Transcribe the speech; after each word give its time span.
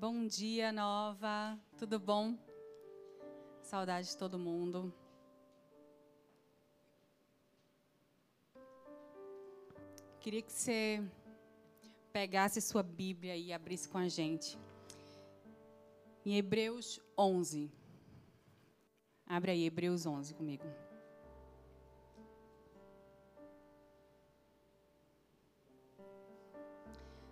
Bom 0.00 0.26
dia, 0.26 0.72
Nova. 0.72 1.60
Tudo 1.76 2.00
bom? 2.00 2.34
Saudade 3.60 4.08
de 4.08 4.16
todo 4.16 4.38
mundo. 4.38 4.90
Queria 10.18 10.40
que 10.40 10.50
você 10.50 11.06
pegasse 12.14 12.62
sua 12.62 12.82
Bíblia 12.82 13.36
e 13.36 13.52
abrisse 13.52 13.86
com 13.90 13.98
a 13.98 14.08
gente. 14.08 14.58
Em 16.24 16.38
Hebreus 16.38 16.98
11. 17.18 17.70
Abre 19.26 19.50
aí, 19.50 19.66
Hebreus 19.66 20.06
11 20.06 20.32
comigo. 20.32 20.64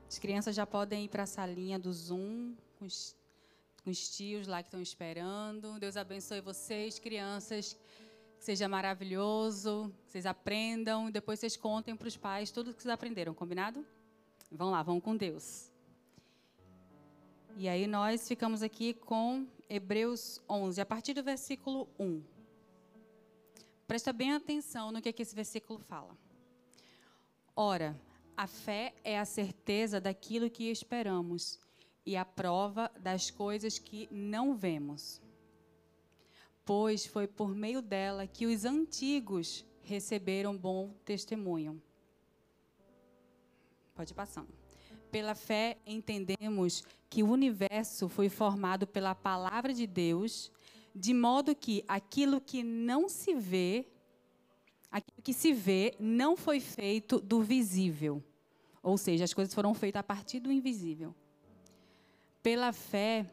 As 0.08 0.18
crianças 0.18 0.56
já 0.56 0.66
podem 0.66 1.04
ir 1.04 1.08
para 1.08 1.24
a 1.24 1.26
salinha 1.26 1.78
do 1.78 1.92
Zoom 1.92 2.54
com 2.78 2.86
os, 2.86 3.14
com 3.84 3.90
os 3.90 4.16
tios 4.16 4.46
lá 4.46 4.62
que 4.62 4.68
estão 4.68 4.80
esperando. 4.80 5.78
Deus 5.78 5.98
abençoe 5.98 6.40
vocês, 6.40 6.98
crianças. 6.98 7.76
Que 8.38 8.44
seja 8.44 8.66
maravilhoso, 8.68 9.92
que 10.06 10.12
vocês 10.12 10.24
aprendam 10.24 11.10
e 11.10 11.12
depois 11.12 11.38
vocês 11.38 11.58
contem 11.58 11.94
para 11.94 12.08
os 12.08 12.16
pais 12.16 12.50
tudo 12.50 12.72
que 12.72 12.80
vocês 12.80 12.92
aprenderam, 12.92 13.34
combinado? 13.34 13.84
Vão 14.50 14.70
lá, 14.70 14.82
vão 14.82 14.98
com 14.98 15.14
Deus. 15.14 15.70
E 17.56 17.68
aí 17.68 17.86
nós 17.86 18.26
ficamos 18.26 18.62
aqui 18.62 18.94
com 18.94 19.46
Hebreus 19.68 20.40
11, 20.48 20.80
a 20.80 20.86
partir 20.86 21.12
do 21.12 21.22
versículo 21.22 21.86
1. 21.98 22.22
Presta 23.86 24.10
bem 24.10 24.32
atenção 24.32 24.90
no 24.90 25.02
que, 25.02 25.10
é 25.10 25.12
que 25.12 25.20
esse 25.20 25.34
versículo 25.34 25.78
fala. 25.78 26.16
Ora, 27.54 27.94
a 28.38 28.46
fé 28.46 28.94
é 29.02 29.18
a 29.18 29.24
certeza 29.24 30.00
daquilo 30.00 30.48
que 30.48 30.70
esperamos 30.70 31.58
e 32.06 32.16
a 32.16 32.24
prova 32.24 32.88
das 33.00 33.32
coisas 33.32 33.80
que 33.80 34.08
não 34.12 34.54
vemos. 34.54 35.20
Pois 36.64 37.04
foi 37.04 37.26
por 37.26 37.52
meio 37.52 37.82
dela 37.82 38.28
que 38.28 38.46
os 38.46 38.64
antigos 38.64 39.66
receberam 39.82 40.56
bom 40.56 40.94
testemunho. 41.04 41.82
Pode 43.92 44.12
ir 44.12 44.14
passando. 44.14 44.54
Pela 45.10 45.34
fé 45.34 45.76
entendemos 45.84 46.84
que 47.10 47.24
o 47.24 47.30
universo 47.32 48.08
foi 48.08 48.28
formado 48.28 48.86
pela 48.86 49.16
palavra 49.16 49.74
de 49.74 49.84
Deus, 49.84 50.52
de 50.94 51.12
modo 51.12 51.56
que 51.56 51.84
aquilo 51.88 52.40
que 52.40 52.62
não 52.62 53.08
se 53.08 53.34
vê, 53.34 53.88
aquilo 54.92 55.22
que 55.24 55.32
se 55.32 55.52
vê 55.52 55.96
não 55.98 56.36
foi 56.36 56.60
feito 56.60 57.18
do 57.18 57.42
visível. 57.42 58.22
Ou 58.82 58.96
seja, 58.96 59.24
as 59.24 59.34
coisas 59.34 59.54
foram 59.54 59.74
feitas 59.74 60.00
a 60.00 60.02
partir 60.02 60.40
do 60.40 60.52
invisível. 60.52 61.14
Pela 62.42 62.72
fé, 62.72 63.26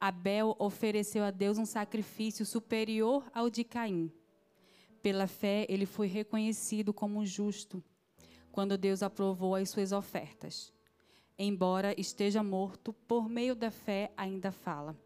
Abel 0.00 0.54
ofereceu 0.58 1.24
a 1.24 1.30
Deus 1.30 1.58
um 1.58 1.66
sacrifício 1.66 2.46
superior 2.46 3.28
ao 3.34 3.50
de 3.50 3.64
Caim. 3.64 4.12
Pela 5.02 5.26
fé, 5.26 5.66
ele 5.68 5.86
foi 5.86 6.06
reconhecido 6.06 6.92
como 6.92 7.26
justo 7.26 7.82
quando 8.52 8.78
Deus 8.78 9.02
aprovou 9.02 9.54
as 9.54 9.70
suas 9.70 9.92
ofertas. 9.92 10.72
Embora 11.38 11.94
esteja 12.00 12.42
morto, 12.42 12.92
por 12.92 13.28
meio 13.28 13.54
da 13.54 13.70
fé 13.70 14.12
ainda 14.16 14.50
fala. 14.50 14.96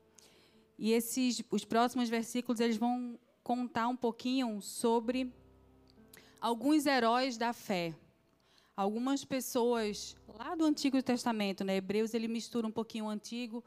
E 0.79 0.92
esses 0.92 1.42
os 1.51 1.64
próximos 1.64 2.09
versículos 2.09 2.61
eles 2.61 2.77
vão 2.77 3.19
contar 3.42 3.89
um 3.89 3.97
pouquinho 3.97 4.61
sobre 4.62 5.33
alguns 6.41 6.86
heróis 6.86 7.36
da 7.36 7.53
fé, 7.53 7.95
Algumas 8.75 9.23
pessoas 9.23 10.17
lá 10.27 10.55
do 10.55 10.65
Antigo 10.65 11.03
Testamento, 11.03 11.62
né? 11.62 11.77
Hebreus, 11.77 12.15
ele 12.15 12.27
mistura 12.27 12.67
um 12.67 12.70
pouquinho 12.70 13.05
o 13.05 13.09
Antigo 13.11 13.62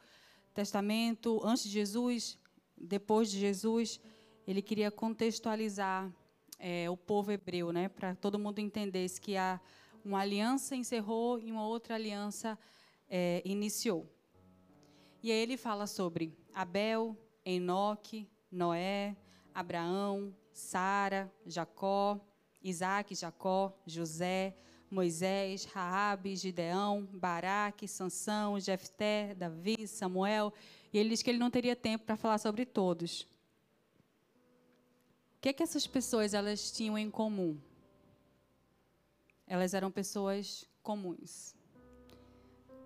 Testamento, 0.51 1.39
antes 1.43 1.63
de 1.63 1.69
Jesus, 1.69 2.39
depois 2.75 3.29
de 3.29 3.39
Jesus. 3.39 3.99
Ele 4.47 4.63
queria 4.63 4.89
contextualizar 4.89 6.11
é, 6.57 6.89
o 6.89 6.97
povo 6.97 7.31
hebreu, 7.31 7.71
né? 7.71 7.87
Para 7.87 8.15
todo 8.15 8.39
mundo 8.39 8.59
entendesse 8.59 9.21
que 9.21 9.37
a, 9.37 9.61
uma 10.03 10.21
aliança 10.21 10.75
encerrou 10.75 11.39
e 11.39 11.51
uma 11.51 11.67
outra 11.67 11.93
aliança 11.93 12.57
é, 13.07 13.43
iniciou. 13.45 14.09
E 15.21 15.31
aí 15.31 15.37
ele 15.37 15.55
fala 15.55 15.85
sobre 15.85 16.35
Abel, 16.53 17.15
Enoque, 17.45 18.27
Noé, 18.51 19.15
Abraão, 19.53 20.35
Sara, 20.51 21.31
Jacó, 21.45 22.19
Isaac, 22.63 23.13
Jacó, 23.13 23.71
José, 23.85 24.55
Moisés, 24.89 25.65
Raabe, 25.65 26.35
Gideão, 26.35 27.07
Baraque, 27.11 27.87
Sansão, 27.87 28.59
Jefté, 28.59 29.33
Davi, 29.35 29.87
Samuel, 29.87 30.53
e 30.93 30.97
ele 30.97 31.09
diz 31.09 31.21
que 31.21 31.29
ele 31.29 31.39
não 31.39 31.51
teria 31.51 31.75
tempo 31.75 32.05
para 32.05 32.15
falar 32.15 32.37
sobre 32.37 32.65
todos. 32.65 33.21
O 35.37 35.41
que 35.41 35.49
é 35.49 35.53
que 35.53 35.63
essas 35.63 35.85
pessoas 35.85 36.33
elas 36.33 36.71
tinham 36.71 36.97
em 36.97 37.09
comum? 37.09 37.59
Elas 39.47 39.73
eram 39.73 39.91
pessoas 39.91 40.67
comuns. 40.81 41.55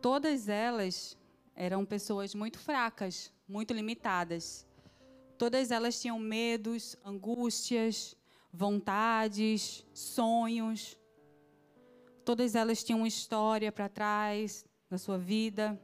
Todas 0.01 0.49
elas 0.49 1.17
eram 1.55 1.85
pessoas 1.85 2.33
muito 2.33 2.57
fracas, 2.57 3.31
muito 3.47 3.73
limitadas. 3.73 4.65
Todas 5.37 5.71
elas 5.71 5.99
tinham 6.01 6.17
medos, 6.17 6.97
angústias, 7.03 8.15
vontades, 8.51 9.85
sonhos. 9.93 10.97
Todas 12.29 12.53
elas 12.53 12.83
tinham 12.83 12.99
uma 12.99 13.07
história 13.07 13.71
para 13.71 13.89
trás 13.89 14.63
da 14.87 14.99
sua 14.99 15.17
vida. 15.17 15.81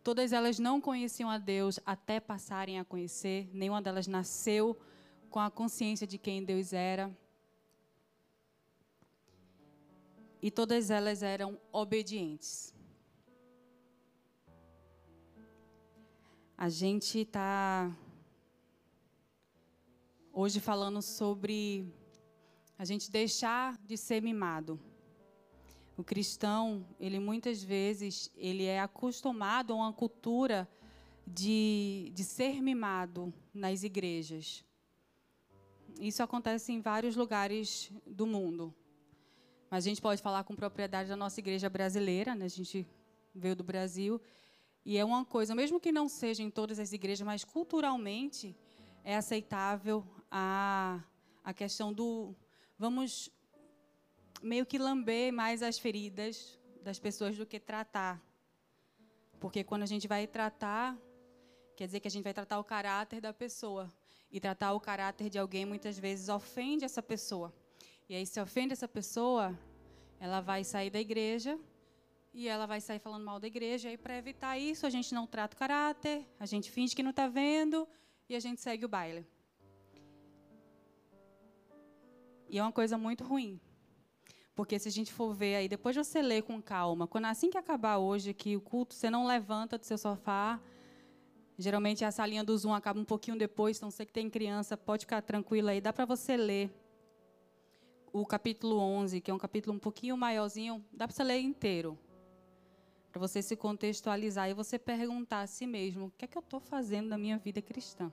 Todas 0.00 0.32
elas 0.32 0.60
não 0.60 0.80
conheciam 0.80 1.28
a 1.28 1.36
Deus 1.36 1.80
até 1.84 2.20
passarem 2.20 2.78
a 2.78 2.84
conhecer. 2.84 3.50
Nenhuma 3.52 3.82
delas 3.82 4.06
nasceu 4.06 4.80
com 5.28 5.40
a 5.40 5.50
consciência 5.50 6.06
de 6.06 6.16
quem 6.16 6.44
Deus 6.44 6.72
era. 6.72 7.10
E 10.40 10.48
todas 10.48 10.90
elas 10.90 11.24
eram 11.24 11.58
obedientes. 11.72 12.72
A 16.56 16.68
gente 16.68 17.18
está 17.18 17.90
hoje 20.32 20.60
falando 20.60 21.02
sobre 21.02 21.92
a 22.78 22.84
gente 22.84 23.10
deixar 23.10 23.76
de 23.78 23.96
ser 23.96 24.22
mimado. 24.22 24.91
O 25.96 26.02
cristão, 26.02 26.86
ele 26.98 27.18
muitas 27.18 27.62
vezes, 27.62 28.30
ele 28.36 28.64
é 28.64 28.80
acostumado 28.80 29.72
a 29.72 29.76
uma 29.76 29.92
cultura 29.92 30.68
de, 31.26 32.10
de 32.14 32.24
ser 32.24 32.60
mimado 32.62 33.32
nas 33.52 33.82
igrejas. 33.82 34.64
Isso 36.00 36.22
acontece 36.22 36.72
em 36.72 36.80
vários 36.80 37.14
lugares 37.14 37.92
do 38.06 38.26
mundo. 38.26 38.74
Mas 39.70 39.86
a 39.86 39.88
gente 39.88 40.02
pode 40.02 40.20
falar 40.20 40.44
com 40.44 40.54
propriedade 40.54 41.08
da 41.08 41.16
nossa 41.16 41.40
igreja 41.40 41.68
brasileira, 41.68 42.34
né? 42.34 42.46
a 42.46 42.48
gente 42.48 42.86
veio 43.34 43.56
do 43.56 43.64
Brasil. 43.64 44.20
E 44.84 44.98
é 44.98 45.04
uma 45.04 45.24
coisa, 45.24 45.54
mesmo 45.54 45.78
que 45.78 45.92
não 45.92 46.08
seja 46.08 46.42
em 46.42 46.50
todas 46.50 46.78
as 46.78 46.92
igrejas, 46.92 47.24
mas 47.24 47.44
culturalmente 47.44 48.56
é 49.04 49.16
aceitável 49.16 50.04
a, 50.30 51.00
a 51.44 51.54
questão 51.54 51.92
do 51.92 52.34
vamos 52.78 53.30
meio 54.42 54.66
que 54.66 54.78
lamber 54.78 55.32
mais 55.32 55.62
as 55.62 55.78
feridas 55.78 56.58
das 56.82 56.98
pessoas 56.98 57.36
do 57.36 57.46
que 57.46 57.60
tratar. 57.60 58.20
Porque 59.38 59.62
quando 59.64 59.82
a 59.82 59.86
gente 59.86 60.06
vai 60.08 60.26
tratar, 60.26 60.98
quer 61.76 61.86
dizer 61.86 62.00
que 62.00 62.08
a 62.08 62.10
gente 62.10 62.24
vai 62.24 62.34
tratar 62.34 62.58
o 62.58 62.64
caráter 62.64 63.20
da 63.20 63.32
pessoa. 63.32 63.90
E 64.30 64.40
tratar 64.40 64.72
o 64.72 64.80
caráter 64.80 65.28
de 65.28 65.38
alguém 65.38 65.64
muitas 65.66 65.98
vezes 65.98 66.28
ofende 66.28 66.84
essa 66.84 67.02
pessoa. 67.02 67.52
E 68.08 68.14
aí, 68.14 68.26
se 68.26 68.40
ofende 68.40 68.72
essa 68.72 68.88
pessoa, 68.88 69.56
ela 70.18 70.40
vai 70.40 70.64
sair 70.64 70.90
da 70.90 71.00
igreja 71.00 71.58
e 72.32 72.48
ela 72.48 72.66
vai 72.66 72.80
sair 72.80 72.98
falando 72.98 73.24
mal 73.24 73.38
da 73.38 73.46
igreja. 73.46 73.92
E 73.92 73.98
para 73.98 74.16
evitar 74.16 74.58
isso, 74.58 74.86
a 74.86 74.90
gente 74.90 75.14
não 75.14 75.26
trata 75.26 75.54
o 75.54 75.58
caráter, 75.58 76.26
a 76.40 76.46
gente 76.46 76.70
finge 76.70 76.96
que 76.96 77.02
não 77.02 77.10
está 77.10 77.28
vendo 77.28 77.86
e 78.28 78.34
a 78.34 78.40
gente 78.40 78.60
segue 78.60 78.84
o 78.84 78.88
baile. 78.88 79.26
E 82.48 82.58
é 82.58 82.62
uma 82.62 82.72
coisa 82.72 82.96
muito 82.96 83.24
ruim. 83.24 83.60
Porque 84.54 84.78
se 84.78 84.88
a 84.88 84.92
gente 84.92 85.12
for 85.12 85.32
ver 85.32 85.56
aí, 85.56 85.68
depois 85.68 85.94
de 85.94 86.04
você 86.04 86.20
ler 86.20 86.42
com 86.42 86.60
calma, 86.60 87.06
quando 87.06 87.24
assim 87.24 87.48
que 87.48 87.56
acabar 87.56 87.98
hoje 87.98 88.34
que 88.34 88.56
o 88.56 88.60
culto, 88.60 88.94
você 88.94 89.08
não 89.08 89.26
levanta 89.26 89.78
do 89.78 89.84
seu 89.84 89.96
sofá. 89.96 90.60
Geralmente 91.58 92.04
a 92.04 92.10
salinha 92.10 92.44
do 92.44 92.56
Zoom 92.56 92.74
acaba 92.74 92.98
um 93.00 93.04
pouquinho 93.04 93.38
depois, 93.38 93.76
então 93.76 93.90
você 93.90 94.04
que 94.04 94.12
tem 94.12 94.28
criança, 94.28 94.76
pode 94.76 95.04
ficar 95.04 95.22
tranquila 95.22 95.70
aí, 95.70 95.80
dá 95.80 95.92
para 95.92 96.04
você 96.04 96.36
ler 96.36 96.70
o 98.12 98.26
capítulo 98.26 98.78
11, 98.78 99.20
que 99.20 99.30
é 99.30 99.34
um 99.34 99.38
capítulo 99.38 99.74
um 99.74 99.78
pouquinho 99.78 100.16
maiorzinho, 100.16 100.84
dá 100.92 101.06
para 101.06 101.14
você 101.14 101.24
ler 101.24 101.40
inteiro. 101.40 101.98
Para 103.10 103.20
você 103.20 103.42
se 103.42 103.56
contextualizar 103.56 104.48
e 104.48 104.54
você 104.54 104.78
perguntar 104.78 105.42
a 105.42 105.46
si 105.46 105.66
mesmo: 105.66 106.06
o 106.06 106.12
que 106.16 106.24
é 106.24 106.28
que 106.28 106.36
eu 106.36 106.40
estou 106.40 106.60
fazendo 106.60 107.08
na 107.08 107.18
minha 107.18 107.38
vida 107.38 107.60
cristã? 107.60 108.12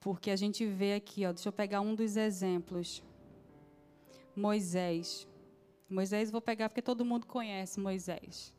Porque 0.00 0.30
a 0.30 0.36
gente 0.36 0.66
vê 0.66 0.94
aqui, 0.94 1.24
ó, 1.24 1.32
deixa 1.32 1.48
eu 1.48 1.52
pegar 1.52 1.80
um 1.80 1.94
dos 1.94 2.16
exemplos. 2.16 3.02
Moisés. 4.36 5.28
Moisés 5.88 6.30
vou 6.30 6.40
pegar 6.40 6.68
porque 6.68 6.82
todo 6.82 7.04
mundo 7.04 7.26
conhece 7.26 7.78
Moisés. 7.78 8.52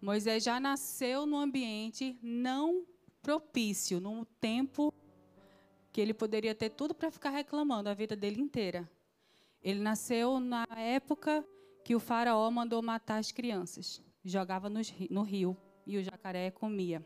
Moisés 0.00 0.42
já 0.42 0.58
nasceu 0.58 1.24
num 1.26 1.38
ambiente 1.38 2.18
não 2.22 2.84
propício, 3.22 4.00
num 4.00 4.24
tempo 4.40 4.92
que 5.92 6.00
ele 6.00 6.12
poderia 6.12 6.54
ter 6.54 6.70
tudo 6.70 6.94
para 6.94 7.10
ficar 7.10 7.30
reclamando 7.30 7.88
a 7.88 7.94
vida 7.94 8.16
dele 8.16 8.40
inteira. 8.40 8.90
Ele 9.62 9.78
nasceu 9.78 10.40
na 10.40 10.66
época 10.76 11.46
que 11.84 11.94
o 11.94 12.00
faraó 12.00 12.50
mandou 12.50 12.82
matar 12.82 13.18
as 13.18 13.30
crianças, 13.30 14.02
jogava 14.24 14.68
no 14.68 15.22
rio 15.22 15.56
e 15.86 15.96
o 15.96 16.02
jacaré 16.02 16.50
comia. 16.50 17.04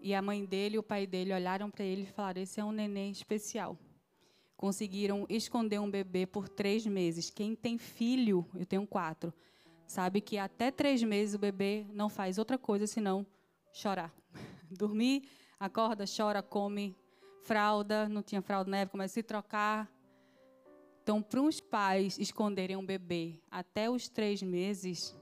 E 0.00 0.14
a 0.14 0.20
mãe 0.20 0.44
dele 0.44 0.76
e 0.76 0.78
o 0.78 0.82
pai 0.82 1.06
dele 1.06 1.32
olharam 1.32 1.70
para 1.70 1.82
ele 1.82 2.02
e 2.02 2.06
falaram: 2.06 2.42
Esse 2.42 2.60
é 2.60 2.64
um 2.64 2.72
neném 2.72 3.10
especial. 3.10 3.78
Conseguiram 4.56 5.26
esconder 5.28 5.80
um 5.80 5.90
bebê 5.90 6.26
por 6.26 6.48
três 6.48 6.86
meses. 6.86 7.30
Quem 7.30 7.54
tem 7.54 7.76
filho, 7.76 8.46
eu 8.54 8.64
tenho 8.64 8.86
quatro, 8.86 9.32
sabe 9.86 10.20
que 10.20 10.38
até 10.38 10.70
três 10.70 11.02
meses 11.02 11.34
o 11.34 11.38
bebê 11.38 11.86
não 11.92 12.08
faz 12.08 12.38
outra 12.38 12.56
coisa 12.56 12.86
senão 12.86 13.26
chorar. 13.72 14.14
Dormir, 14.70 15.28
acorda, 15.58 16.04
chora, 16.04 16.42
come, 16.42 16.96
fralda, 17.42 18.08
não 18.08 18.22
tinha 18.22 18.40
fralda 18.40 18.70
na 18.70 18.78
época, 18.78 18.98
mas 18.98 19.12
se 19.12 19.22
trocar. 19.22 19.90
Então, 21.02 21.20
para 21.20 21.42
os 21.42 21.60
pais 21.60 22.18
esconderem 22.18 22.76
um 22.76 22.84
bebê 22.84 23.38
até 23.50 23.90
os 23.90 24.08
três 24.08 24.42
meses, 24.42 25.14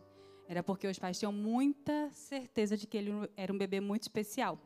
era 0.49 0.62
porque 0.62 0.87
os 0.87 0.99
pais 0.99 1.19
tinham 1.19 1.32
muita 1.32 2.11
certeza 2.12 2.76
de 2.76 2.87
que 2.87 2.96
ele 2.96 3.11
era 3.37 3.52
um 3.52 3.58
bebê 3.58 3.81
muito 3.81 4.02
especial. 4.02 4.61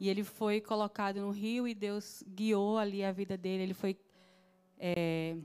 E 0.00 0.08
ele 0.08 0.22
foi 0.22 0.60
colocado 0.60 1.20
no 1.20 1.30
rio 1.30 1.66
e 1.66 1.74
Deus 1.74 2.22
guiou 2.28 2.78
ali 2.78 3.04
a 3.04 3.10
vida 3.10 3.36
dele. 3.36 3.64
Ele 3.64 3.74
foi 3.74 3.98
é, 4.78 5.36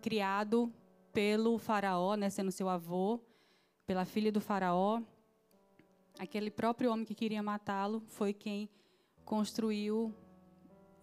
criado 0.00 0.72
pelo 1.12 1.58
faraó, 1.58 2.14
né, 2.14 2.30
sendo 2.30 2.50
seu 2.50 2.68
avô, 2.68 3.20
pela 3.86 4.04
filha 4.04 4.32
do 4.32 4.40
faraó. 4.40 5.02
Aquele 6.18 6.50
próprio 6.50 6.90
homem 6.90 7.04
que 7.04 7.14
queria 7.14 7.42
matá-lo 7.42 8.02
foi 8.06 8.32
quem 8.32 8.68
construiu 9.24 10.14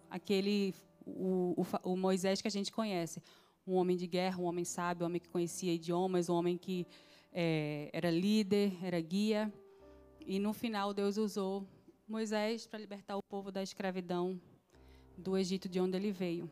aquele 0.10 0.74
o, 1.06 1.54
o, 1.58 1.92
o, 1.92 1.98
Moisés 1.98 2.42
que 2.42 2.48
a 2.48 2.52
gente 2.52 2.72
conhece, 2.72 3.22
um 3.66 3.76
homem 3.76 3.96
de 3.96 4.08
guerra, 4.08 4.40
um 4.40 4.46
homem 4.46 4.66
sábio, 4.66 5.04
um 5.04 5.08
homem 5.08 5.22
que 5.22 5.30
conhecia 5.30 5.74
idiomas, 5.74 6.30
um 6.30 6.34
homem 6.34 6.58
que 6.58 6.86
é, 7.32 7.90
era 7.94 8.10
líder, 8.10 8.74
era 8.84 9.00
guia. 9.00 9.52
E 10.26 10.40
no 10.40 10.54
final 10.54 10.94
Deus 10.94 11.18
usou 11.18 11.68
Moisés 12.10 12.66
para 12.66 12.80
libertar 12.80 13.18
o 13.18 13.22
povo 13.22 13.52
da 13.52 13.62
escravidão 13.62 14.42
do 15.16 15.38
Egito 15.38 15.70
de 15.70 15.80
onde 15.80 15.96
ele 15.96 16.12
veio. 16.12 16.50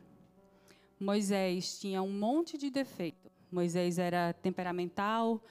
Moisés 1.00 1.80
tinha 1.80 2.00
um 2.00 2.12
monte 2.12 2.56
de 2.56 2.70
defeito. 2.70 3.28
Moisés 3.50 3.98
era 3.98 4.32
temperamental, 4.34 5.42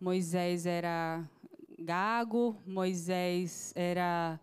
Moisés 0.00 0.66
era 0.66 1.24
gago, 1.78 2.60
Moisés 2.66 3.72
era 3.76 4.40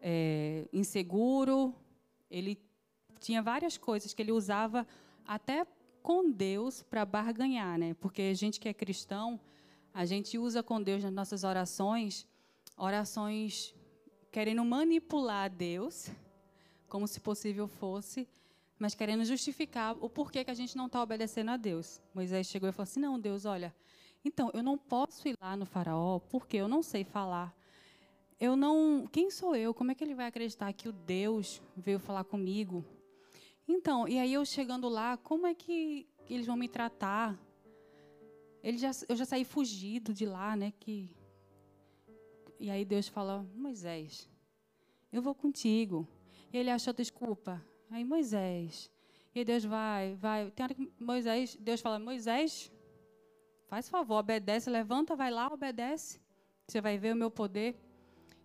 é, 0.00 0.68
inseguro. 0.72 1.74
Ele 2.30 2.56
tinha 3.18 3.42
várias 3.42 3.76
coisas 3.76 4.14
que 4.14 4.22
ele 4.22 4.30
usava 4.30 4.86
até 5.26 5.66
com 6.00 6.30
Deus 6.30 6.84
para 6.84 7.04
barganhar, 7.04 7.76
né? 7.76 7.94
Porque 7.94 8.22
a 8.22 8.34
gente 8.34 8.60
que 8.60 8.68
é 8.68 8.72
cristão, 8.72 9.40
a 9.92 10.04
gente 10.04 10.38
usa 10.38 10.62
com 10.62 10.80
Deus 10.80 11.02
nas 11.02 11.12
nossas 11.12 11.42
orações, 11.42 12.24
orações 12.76 13.74
querendo 14.30 14.64
manipular 14.64 15.50
Deus, 15.50 16.10
como 16.88 17.06
se 17.06 17.20
possível 17.20 17.66
fosse, 17.66 18.28
mas 18.78 18.94
querendo 18.94 19.24
justificar 19.24 19.96
o 20.00 20.08
porquê 20.08 20.44
que 20.44 20.50
a 20.50 20.54
gente 20.54 20.76
não 20.76 20.86
está 20.86 21.02
obedecendo 21.02 21.50
a 21.50 21.56
Deus. 21.56 22.00
Moisés 22.14 22.46
chegou 22.46 22.68
e 22.68 22.72
falou 22.72 22.84
assim: 22.84 23.00
Não, 23.00 23.18
Deus, 23.18 23.44
olha, 23.44 23.74
então 24.24 24.50
eu 24.54 24.62
não 24.62 24.78
posso 24.78 25.28
ir 25.28 25.36
lá 25.40 25.56
no 25.56 25.66
Faraó 25.66 26.18
porque 26.18 26.56
eu 26.56 26.68
não 26.68 26.82
sei 26.82 27.04
falar. 27.04 27.54
Eu 28.38 28.56
não. 28.56 29.06
Quem 29.12 29.30
sou 29.30 29.54
eu? 29.54 29.74
Como 29.74 29.90
é 29.90 29.94
que 29.94 30.02
ele 30.02 30.14
vai 30.14 30.26
acreditar 30.26 30.72
que 30.72 30.88
o 30.88 30.92
Deus 30.92 31.60
veio 31.76 31.98
falar 31.98 32.24
comigo? 32.24 32.84
Então, 33.68 34.08
e 34.08 34.18
aí 34.18 34.32
eu 34.32 34.44
chegando 34.44 34.88
lá, 34.88 35.16
como 35.18 35.46
é 35.46 35.54
que 35.54 36.08
eles 36.28 36.46
vão 36.46 36.56
me 36.56 36.68
tratar? 36.68 37.38
Ele 38.62 38.78
já, 38.78 38.90
eu 39.08 39.14
já 39.14 39.24
saí 39.24 39.44
fugido 39.44 40.12
de 40.12 40.24
lá, 40.24 40.56
né? 40.56 40.72
Que 40.80 41.10
e 42.60 42.70
aí 42.70 42.84
Deus 42.84 43.08
fala: 43.08 43.44
Moisés, 43.56 44.28
eu 45.10 45.22
vou 45.22 45.34
contigo. 45.34 46.06
E 46.52 46.58
ele 46.58 46.70
achou 46.70 46.92
desculpa. 46.92 47.64
Aí 47.90 48.04
Moisés. 48.04 48.90
E 49.34 49.42
Deus 49.44 49.64
vai, 49.64 50.14
vai. 50.16 50.50
Tem 50.50 50.64
hora 50.64 50.74
que 50.74 50.92
Moisés, 51.00 51.56
Deus 51.58 51.80
fala: 51.80 51.98
Moisés, 51.98 52.70
faz 53.66 53.88
favor, 53.88 54.18
obedece, 54.18 54.68
levanta, 54.68 55.16
vai 55.16 55.30
lá, 55.30 55.48
obedece. 55.48 56.20
Você 56.68 56.82
vai 56.82 56.98
ver 56.98 57.14
o 57.14 57.16
meu 57.16 57.30
poder. 57.30 57.74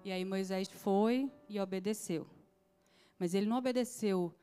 E 0.06 0.12
aí 0.14 0.24
Moisés 0.24 0.70
foi 0.70 1.30
e 1.50 1.60
obedeceu. 1.60 2.26
Mas 3.20 3.34
ele 3.34 3.48
não 3.48 3.58
obedeceu, 3.58 4.34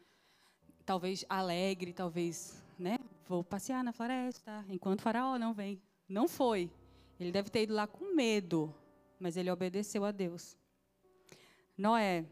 talvez 0.84 1.24
alegre, 1.28 1.94
talvez, 1.94 2.62
né? 2.78 2.98
Vou 3.26 3.42
passear 3.42 3.82
na 3.82 3.92
floresta, 3.92 4.64
enquanto 4.68 5.00
faraó 5.00 5.38
não 5.38 5.54
vem. 5.54 5.80
Não 6.08 6.28
foi. 6.28 6.70
Ele 7.18 7.32
deve 7.32 7.48
ter 7.48 7.62
ido 7.62 7.74
lá 7.74 7.86
com 7.86 8.14
medo 8.14 8.74
mas 9.22 9.36
ele 9.36 9.52
obedeceu 9.52 10.04
a 10.04 10.10
Deus. 10.10 10.58
Noé. 11.78 12.26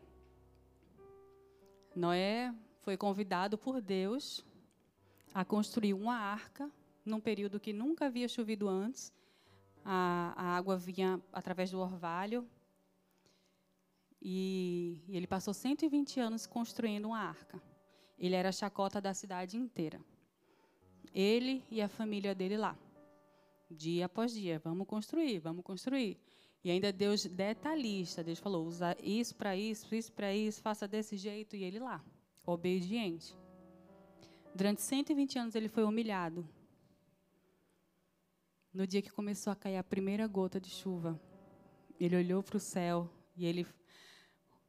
Noé 1.94 2.52
foi 2.80 2.96
convidado 2.96 3.56
por 3.56 3.80
Deus 3.80 4.44
a 5.32 5.44
construir 5.44 5.94
uma 5.94 6.16
arca 6.16 6.68
num 7.04 7.20
período 7.20 7.60
que 7.60 7.72
nunca 7.72 8.06
havia 8.06 8.26
chovido 8.26 8.68
antes. 8.68 9.12
A, 9.84 10.34
a 10.36 10.56
água 10.56 10.76
vinha 10.76 11.22
através 11.32 11.70
do 11.70 11.78
orvalho. 11.78 12.44
E, 14.20 15.00
e 15.06 15.16
ele 15.16 15.28
passou 15.28 15.54
120 15.54 16.18
anos 16.18 16.44
construindo 16.44 17.06
uma 17.06 17.20
arca. 17.20 17.62
Ele 18.18 18.34
era 18.34 18.48
a 18.48 18.52
chacota 18.52 19.00
da 19.00 19.14
cidade 19.14 19.56
inteira. 19.56 20.00
Ele 21.14 21.64
e 21.70 21.80
a 21.80 21.88
família 21.88 22.34
dele 22.34 22.56
lá. 22.56 22.76
Dia 23.70 24.06
após 24.06 24.32
dia, 24.32 24.58
vamos 24.58 24.88
construir, 24.88 25.38
vamos 25.38 25.64
construir. 25.64 26.18
E 26.62 26.70
ainda 26.70 26.92
Deus 26.92 27.24
detalhista, 27.24 28.22
Deus 28.22 28.38
falou, 28.38 28.66
usa 28.66 28.96
isso 29.02 29.34
para 29.34 29.56
isso, 29.56 29.94
isso 29.94 30.12
para 30.12 30.34
isso, 30.34 30.60
faça 30.60 30.86
desse 30.86 31.16
jeito, 31.16 31.56
e 31.56 31.64
ele 31.64 31.78
lá, 31.78 32.04
obediente. 32.46 33.34
Durante 34.54 34.82
120 34.82 35.38
anos 35.38 35.54
ele 35.54 35.68
foi 35.68 35.84
humilhado. 35.84 36.46
No 38.72 38.86
dia 38.86 39.00
que 39.00 39.10
começou 39.10 39.52
a 39.52 39.56
cair 39.56 39.78
a 39.78 39.84
primeira 39.84 40.26
gota 40.26 40.60
de 40.60 40.68
chuva, 40.68 41.20
ele 41.98 42.16
olhou 42.16 42.42
para 42.42 42.56
o 42.56 42.60
céu 42.60 43.08
e 43.36 43.46
ele 43.46 43.66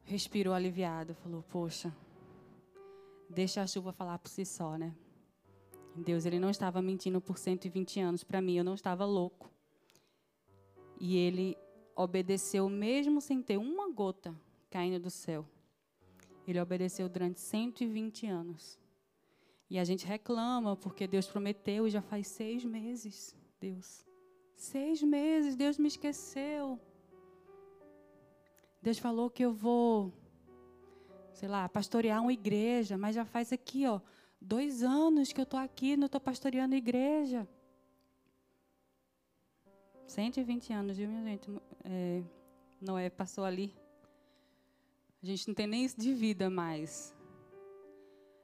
respirou 0.03 0.53
aliviado, 0.53 1.13
falou: 1.15 1.43
"Poxa, 1.43 1.95
deixa 3.29 3.62
a 3.62 3.67
chuva 3.67 3.91
falar 3.91 4.17
por 4.17 4.29
si 4.29 4.45
só, 4.45 4.77
né?" 4.77 4.95
Deus, 5.95 6.25
ele 6.25 6.39
não 6.39 6.50
estava 6.50 6.81
mentindo 6.81 7.19
por 7.19 7.38
120 7.38 8.00
anos 8.00 8.24
para 8.24 8.41
mim, 8.41 8.57
eu 8.57 8.63
não 8.63 8.74
estava 8.74 9.05
louco. 9.05 9.51
E 11.00 11.17
ele 11.17 11.57
obedeceu 11.95 12.67
mesmo 12.69 13.21
sem 13.21 13.41
ter 13.41 13.57
uma 13.57 13.91
gota 13.91 14.36
caindo 14.69 15.00
do 15.00 15.10
céu. 15.10 15.45
Ele 16.48 16.60
obedeceu 16.60 17.07
durante 17.07 17.39
120 17.39 18.27
anos. 18.27 18.79
E 19.69 19.79
a 19.79 19.83
gente 19.83 20.05
reclama 20.05 20.75
porque 20.75 21.07
Deus 21.07 21.27
prometeu 21.27 21.88
e 21.88 21.89
já 21.89 22.01
faz 22.01 22.27
seis 22.27 22.65
meses. 22.65 23.36
Deus, 23.60 24.05
seis 24.55 25.01
meses, 25.01 25.55
Deus 25.55 25.77
me 25.77 25.88
esqueceu. 25.88 26.79
Deus 28.81 28.98
falou 28.98 29.29
que 29.29 29.45
eu 29.45 29.53
vou, 29.53 30.12
sei 31.33 31.48
lá, 31.48 31.69
pastorear 31.69 32.21
uma 32.21 32.33
igreja, 32.33 32.98
mas 32.98 33.15
já 33.15 33.24
faz 33.24 33.53
aqui, 33.53 33.86
ó, 33.86 34.01
dois 34.41 34.81
anos 34.81 35.31
que 35.31 35.39
eu 35.39 35.43
estou 35.43 35.60
aqui, 35.60 35.95
não 35.95 36.07
estou 36.07 36.19
pastoreando 36.19 36.75
igreja. 36.75 37.48
120 40.11 40.73
anos, 40.73 40.97
viu, 40.97 41.07
minha 41.07 41.23
gente? 41.23 41.49
É, 41.85 42.21
Noé 42.81 43.09
passou 43.09 43.45
ali. 43.45 43.73
A 45.23 45.25
gente 45.25 45.47
não 45.47 45.55
tem 45.55 45.65
nem 45.65 45.85
isso 45.85 45.97
de 45.97 46.13
vida 46.13 46.49
mais. 46.49 47.15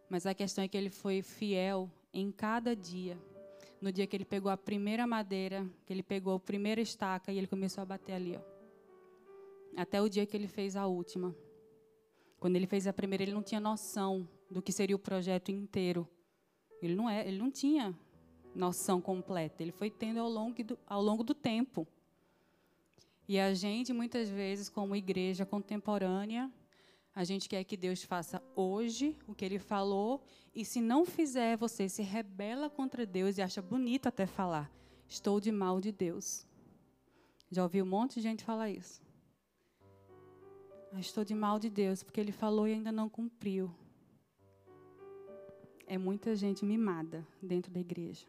Mas 0.09 0.25
a 0.25 0.33
questão 0.33 0.63
é 0.63 0.67
que 0.69 0.77
ele 0.77 0.89
foi 0.89 1.21
fiel 1.21 1.91
em 2.13 2.31
cada 2.31 2.73
dia. 2.73 3.17
No 3.81 3.91
dia 3.91 4.07
que 4.07 4.15
ele 4.15 4.23
pegou 4.23 4.49
a 4.49 4.55
primeira 4.55 5.05
madeira, 5.05 5.69
que 5.85 5.91
ele 5.91 6.01
pegou 6.01 6.35
a 6.35 6.39
primeira 6.39 6.79
estaca 6.79 7.33
e 7.33 7.37
ele 7.37 7.47
começou 7.47 7.81
a 7.81 7.85
bater 7.85 8.13
ali, 8.13 8.37
ó. 8.37 8.41
Até 9.75 10.01
o 10.01 10.07
dia 10.07 10.25
que 10.25 10.37
ele 10.37 10.47
fez 10.47 10.77
a 10.77 10.87
última. 10.87 11.35
Quando 12.39 12.55
ele 12.55 12.65
fez 12.65 12.87
a 12.87 12.93
primeira, 12.93 13.23
ele 13.23 13.33
não 13.33 13.43
tinha 13.43 13.59
noção 13.59 14.25
do 14.49 14.61
que 14.61 14.71
seria 14.71 14.95
o 14.95 14.99
projeto 14.99 15.51
inteiro. 15.51 16.07
Ele 16.81 16.95
não 16.95 17.09
é, 17.09 17.27
ele 17.27 17.37
não 17.37 17.51
tinha 17.51 17.93
noção 18.57 18.99
completa. 18.99 19.61
Ele 19.61 19.71
foi 19.71 19.89
tendo 19.89 20.19
ao 20.19 20.29
longo 20.29 20.63
do, 20.63 20.77
ao 20.85 21.01
longo 21.01 21.23
do 21.23 21.33
tempo. 21.33 21.87
E 23.27 23.39
a 23.39 23.53
gente, 23.53 23.93
muitas 23.93 24.29
vezes, 24.29 24.67
como 24.67 24.95
igreja 24.95 25.45
contemporânea, 25.45 26.51
a 27.13 27.23
gente 27.23 27.47
quer 27.49 27.63
que 27.63 27.77
Deus 27.77 28.03
faça 28.03 28.41
hoje 28.55 29.15
o 29.27 29.33
que 29.33 29.43
Ele 29.43 29.59
falou, 29.59 30.23
e 30.53 30.63
se 30.63 30.79
não 30.79 31.05
fizer, 31.05 31.57
você 31.57 31.87
se 31.89 32.01
rebela 32.01 32.69
contra 32.69 33.05
Deus 33.05 33.37
e 33.37 33.41
acha 33.41 33.61
bonito 33.61 34.07
até 34.07 34.25
falar: 34.25 34.71
estou 35.07 35.39
de 35.39 35.51
mal 35.51 35.79
de 35.81 35.91
Deus. 35.91 36.45
Já 37.49 37.63
ouvi 37.63 37.81
um 37.81 37.85
monte 37.85 38.15
de 38.15 38.21
gente 38.21 38.43
falar 38.43 38.69
isso. 38.69 39.01
Mas 40.91 41.07
estou 41.07 41.23
de 41.23 41.35
mal 41.35 41.59
de 41.59 41.69
Deus, 41.69 42.01
porque 42.01 42.19
Ele 42.19 42.31
falou 42.31 42.67
e 42.67 42.73
ainda 42.73 42.91
não 42.91 43.09
cumpriu. 43.09 43.73
É 45.85 45.97
muita 45.97 46.35
gente 46.35 46.65
mimada 46.65 47.25
dentro 47.41 47.71
da 47.71 47.79
igreja. 47.79 48.25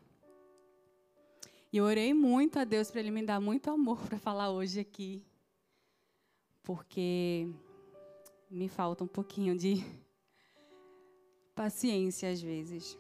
E 1.73 1.77
eu 1.77 1.85
orei 1.85 2.15
muito 2.15 2.59
a 2.59 2.65
Deus 2.65 2.91
para 2.91 3.01
Ele 3.01 3.11
me 3.11 3.23
dar 3.23 3.41
muito 3.41 3.71
amor 3.71 3.99
para 4.09 4.19
falar 4.19 4.51
hoje 4.51 4.81
aqui. 4.81 5.23
Porque 6.63 7.49
me 8.51 8.69
falta 8.69 9.05
um 9.05 9.09
pouquinho 9.09 9.57
de 9.57 9.85
paciência 11.55 12.31
às 12.31 12.41
vezes. 12.41 12.99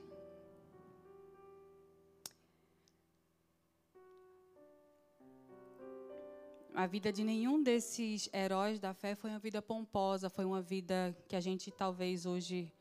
a 6.79 6.87
vida 6.87 7.13
de 7.13 7.25
nenhum 7.25 7.61
desses 7.61 8.31
heróis 8.33 8.79
da 8.79 8.95
fé 8.95 9.17
foi 9.17 9.31
uma 9.31 9.41
vida 9.41 9.61
pomposa, 9.61 10.31
foi 10.31 10.45
uma 10.45 10.63
vida 10.63 11.13
que 11.27 11.35
a 11.35 11.41
gente 11.41 11.73
talvez 11.73 12.25
hoje 12.25 12.73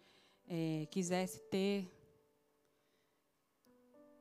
é, 0.48 0.86
quisesse 0.92 1.40
ter. 1.50 1.90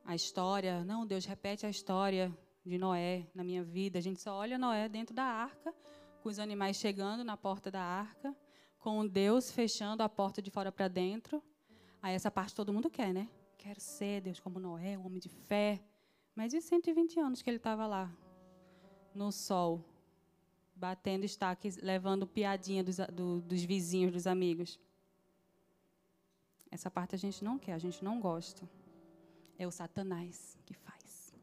A 0.07 0.15
história, 0.15 0.85
não, 0.85 1.05
Deus 1.05 1.25
repete 1.25 1.65
a 1.65 1.69
história 1.69 2.33
de 2.65 2.77
Noé 2.77 3.27
na 3.35 3.43
minha 3.43 3.61
vida. 3.61 3.99
A 3.99 4.01
gente 4.01 4.21
só 4.21 4.35
olha 4.37 4.57
Noé 4.57 4.87
dentro 4.87 5.13
da 5.13 5.25
arca, 5.25 5.75
com 6.23 6.29
os 6.29 6.39
animais 6.39 6.77
chegando 6.77 7.25
na 7.25 7.35
porta 7.35 7.69
da 7.69 7.81
arca, 7.81 8.33
com 8.79 9.05
Deus 9.05 9.51
fechando 9.51 10.01
a 10.01 10.07
porta 10.07 10.41
de 10.41 10.49
fora 10.49 10.71
para 10.71 10.87
dentro. 10.87 11.43
Aí 12.01 12.15
essa 12.15 12.31
parte 12.31 12.55
todo 12.55 12.71
mundo 12.71 12.89
quer, 12.89 13.13
né? 13.13 13.27
Quero 13.57 13.81
ser 13.81 14.21
Deus 14.21 14.39
como 14.39 14.61
Noé, 14.61 14.97
um 14.97 15.05
homem 15.05 15.19
de 15.19 15.27
fé. 15.27 15.83
Mas 16.33 16.53
e 16.53 16.61
120 16.61 17.19
anos 17.19 17.41
que 17.41 17.49
ele 17.49 17.57
estava 17.57 17.85
lá, 17.85 18.09
no 19.13 19.29
sol, 19.29 19.83
batendo 20.73 21.25
estaques, 21.25 21.75
levando 21.75 22.25
piadinha 22.25 22.81
dos, 22.81 22.95
do, 23.11 23.41
dos 23.41 23.61
vizinhos, 23.61 24.13
dos 24.13 24.25
amigos. 24.25 24.79
Essa 26.71 26.89
parte 26.89 27.13
a 27.13 27.17
gente 27.17 27.43
não 27.43 27.59
quer, 27.59 27.73
a 27.73 27.77
gente 27.77 28.01
não 28.01 28.21
gosta. 28.21 28.65
É 29.57 29.65
o 29.65 29.71
Satanás 29.71 30.57
que 30.65 30.73
faz. 30.73 31.33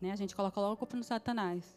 Né? 0.00 0.12
A 0.12 0.16
gente 0.16 0.34
coloca 0.34 0.60
logo 0.60 0.74
a 0.74 0.76
culpa 0.76 0.96
no 0.96 1.04
Satanás. 1.04 1.76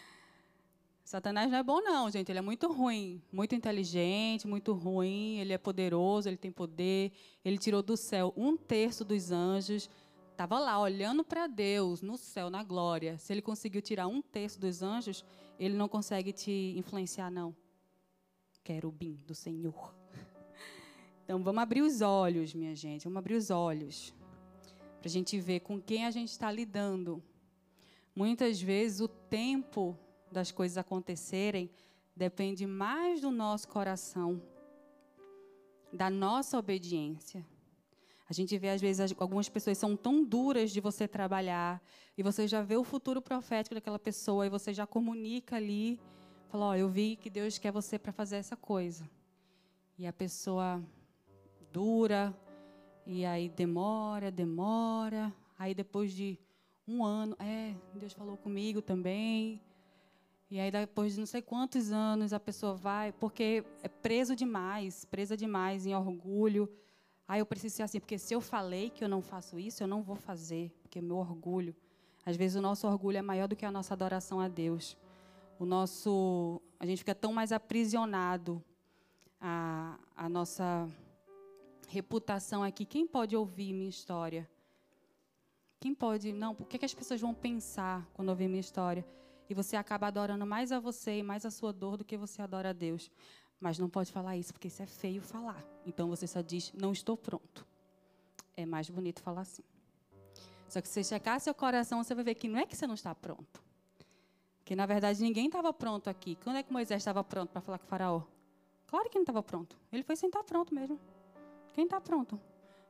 Satanás 1.04 1.50
não 1.50 1.58
é 1.58 1.62
bom, 1.62 1.80
não, 1.80 2.10
gente. 2.10 2.30
Ele 2.30 2.38
é 2.38 2.42
muito 2.42 2.72
ruim. 2.72 3.22
Muito 3.32 3.54
inteligente, 3.54 4.46
muito 4.46 4.72
ruim. 4.72 5.38
Ele 5.38 5.52
é 5.52 5.58
poderoso, 5.58 6.28
ele 6.28 6.36
tem 6.36 6.50
poder. 6.50 7.12
Ele 7.44 7.58
tirou 7.58 7.82
do 7.82 7.96
céu 7.96 8.32
um 8.36 8.56
terço 8.56 9.04
dos 9.04 9.30
anjos 9.30 9.90
estava 10.36 10.58
lá 10.58 10.78
olhando 10.78 11.24
para 11.24 11.46
Deus 11.46 12.02
no 12.02 12.18
céu, 12.18 12.50
na 12.50 12.62
glória. 12.62 13.16
Se 13.16 13.32
ele 13.32 13.40
conseguiu 13.40 13.80
tirar 13.80 14.06
um 14.06 14.20
terço 14.20 14.60
dos 14.60 14.82
anjos, 14.82 15.24
ele 15.58 15.74
não 15.74 15.88
consegue 15.88 16.30
te 16.30 16.74
influenciar, 16.76 17.30
não. 17.30 17.56
Querubim 18.62 19.18
do 19.26 19.34
Senhor. 19.34 19.94
Então 21.24 21.42
vamos 21.42 21.60
abrir 21.60 21.82
os 21.82 22.02
olhos, 22.02 22.54
minha 22.54 22.76
gente. 22.76 23.02
Vamos 23.02 23.18
abrir 23.18 23.34
os 23.34 23.50
olhos. 23.50 24.14
Para 25.06 25.10
a 25.10 25.12
gente 25.12 25.38
ver 25.38 25.60
com 25.60 25.80
quem 25.80 26.04
a 26.04 26.10
gente 26.10 26.30
está 26.30 26.50
lidando. 26.50 27.22
Muitas 28.12 28.60
vezes 28.60 28.98
o 28.98 29.06
tempo 29.06 29.96
das 30.32 30.50
coisas 30.50 30.76
acontecerem 30.76 31.70
depende 32.16 32.66
mais 32.66 33.20
do 33.20 33.30
nosso 33.30 33.68
coração, 33.68 34.42
da 35.92 36.10
nossa 36.10 36.58
obediência 36.58 37.46
a 38.28 38.32
gente 38.32 38.58
vê, 38.58 38.70
às 38.70 38.80
vezes, 38.80 39.14
algumas 39.18 39.48
pessoas 39.48 39.78
são 39.78 39.96
tão 39.96 40.24
duras 40.24 40.72
de 40.72 40.80
você 40.80 41.06
trabalhar, 41.06 41.80
e 42.18 42.22
você 42.24 42.48
já 42.48 42.60
vê 42.60 42.76
o 42.76 42.82
futuro 42.82 43.22
profético 43.22 43.76
daquela 43.76 44.00
pessoa, 44.00 44.44
e 44.44 44.50
você 44.50 44.74
já 44.74 44.84
comunica 44.84 45.54
ali, 45.54 46.00
fala, 46.48 46.66
ó, 46.66 46.70
oh, 46.70 46.74
eu 46.74 46.88
vi 46.88 47.14
que 47.14 47.30
Deus 47.30 47.56
quer 47.56 47.70
você 47.70 47.96
para 47.96 48.10
fazer 48.10 48.36
essa 48.36 48.56
coisa. 48.56 49.08
E 49.96 50.08
a 50.08 50.12
pessoa 50.12 50.82
dura, 51.72 52.36
e 53.06 53.24
aí 53.24 53.48
demora, 53.48 54.30
demora, 54.30 55.32
aí 55.56 55.74
depois 55.74 56.12
de 56.12 56.38
um 56.88 57.04
ano, 57.04 57.36
é, 57.38 57.74
Deus 57.94 58.12
falou 58.12 58.36
comigo 58.36 58.82
também. 58.82 59.60
E 60.50 60.58
aí 60.58 60.70
depois 60.70 61.14
de 61.14 61.20
não 61.20 61.26
sei 61.26 61.40
quantos 61.40 61.92
anos 61.92 62.32
a 62.32 62.40
pessoa 62.40 62.74
vai, 62.74 63.12
porque 63.12 63.64
é 63.82 63.88
preso 63.88 64.34
demais, 64.34 65.04
presa 65.04 65.36
demais 65.36 65.86
em 65.86 65.94
orgulho, 65.94 66.68
ah, 67.28 67.38
eu 67.38 67.46
preciso 67.46 67.76
ser 67.76 67.82
assim, 67.82 67.98
porque 67.98 68.18
se 68.18 68.34
eu 68.34 68.40
falei 68.40 68.90
que 68.90 69.02
eu 69.02 69.08
não 69.08 69.20
faço 69.20 69.58
isso, 69.58 69.82
eu 69.82 69.88
não 69.88 70.02
vou 70.02 70.14
fazer, 70.14 70.70
porque 70.82 71.00
meu 71.00 71.16
orgulho. 71.16 71.74
Às 72.24 72.36
vezes 72.36 72.56
o 72.56 72.60
nosso 72.60 72.86
orgulho 72.86 73.18
é 73.18 73.22
maior 73.22 73.48
do 73.48 73.56
que 73.56 73.64
a 73.64 73.70
nossa 73.70 73.94
adoração 73.94 74.40
a 74.40 74.48
Deus. 74.48 74.96
O 75.58 75.64
nosso, 75.64 76.60
a 76.78 76.86
gente 76.86 76.98
fica 76.98 77.14
tão 77.14 77.32
mais 77.32 77.50
aprisionado 77.50 78.62
a, 79.40 79.98
a 80.14 80.28
nossa 80.28 80.88
reputação 81.96 82.62
aqui. 82.62 82.84
Quem 82.84 83.06
pode 83.06 83.34
ouvir 83.34 83.72
minha 83.72 83.88
história? 83.88 84.48
Quem 85.80 85.94
pode? 85.94 86.32
Não, 86.32 86.52
o 86.52 86.64
que, 86.64 86.76
é 86.76 86.78
que 86.78 86.84
as 86.84 86.94
pessoas 86.94 87.20
vão 87.20 87.32
pensar 87.32 88.06
quando 88.12 88.28
ouvir 88.28 88.48
minha 88.48 88.60
história? 88.60 89.04
E 89.48 89.54
você 89.54 89.76
acaba 89.76 90.06
adorando 90.08 90.44
mais 90.44 90.72
a 90.72 90.78
você 90.78 91.18
e 91.18 91.22
mais 91.22 91.46
a 91.46 91.50
sua 91.50 91.72
dor 91.72 91.96
do 91.96 92.04
que 92.04 92.16
você 92.16 92.42
adora 92.42 92.70
a 92.70 92.72
Deus. 92.72 93.10
Mas 93.58 93.78
não 93.78 93.88
pode 93.88 94.12
falar 94.12 94.36
isso, 94.36 94.52
porque 94.52 94.68
isso 94.68 94.82
é 94.82 94.86
feio 94.86 95.22
falar. 95.22 95.62
Então 95.86 96.08
você 96.08 96.26
só 96.26 96.42
diz, 96.42 96.72
não 96.74 96.92
estou 96.92 97.16
pronto. 97.16 97.66
É 98.56 98.66
mais 98.66 98.90
bonito 98.90 99.22
falar 99.22 99.42
assim. 99.42 99.62
Só 100.68 100.80
que 100.80 100.88
se 100.88 100.94
você 101.02 101.14
checar 101.14 101.40
seu 101.40 101.54
coração, 101.54 102.02
você 102.02 102.14
vai 102.14 102.24
ver 102.24 102.34
que 102.34 102.48
não 102.48 102.58
é 102.58 102.66
que 102.66 102.76
você 102.76 102.86
não 102.86 102.94
está 102.94 103.14
pronto. 103.14 103.62
Porque, 104.58 104.74
na 104.74 104.84
verdade, 104.84 105.22
ninguém 105.22 105.46
estava 105.46 105.72
pronto 105.72 106.10
aqui. 106.10 106.36
Quando 106.42 106.56
é 106.56 106.62
que 106.62 106.72
Moisés 106.72 107.00
estava 107.00 107.22
pronto 107.22 107.50
para 107.50 107.60
falar 107.60 107.78
com 107.78 107.86
o 107.86 107.88
faraó? 107.88 108.22
Claro 108.86 109.08
que 109.08 109.16
não 109.16 109.22
estava 109.22 109.42
pronto. 109.42 109.78
Ele 109.92 110.02
foi 110.02 110.16
sem 110.16 110.28
estar 110.28 110.42
pronto 110.42 110.74
mesmo. 110.74 110.98
Quem 111.76 111.84
está 111.84 112.00
pronto? 112.00 112.40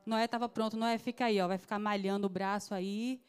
Noé 0.05 0.23
estava 0.23 0.47
pronto. 0.47 0.77
Noé, 0.77 0.97
fica 0.97 1.25
aí, 1.25 1.41
ó, 1.41 1.47
vai 1.49 1.57
ficar 1.57 1.77
malhando 1.77 2.25
o 2.25 2.29
braço 2.29 2.73
aí. 2.73 3.21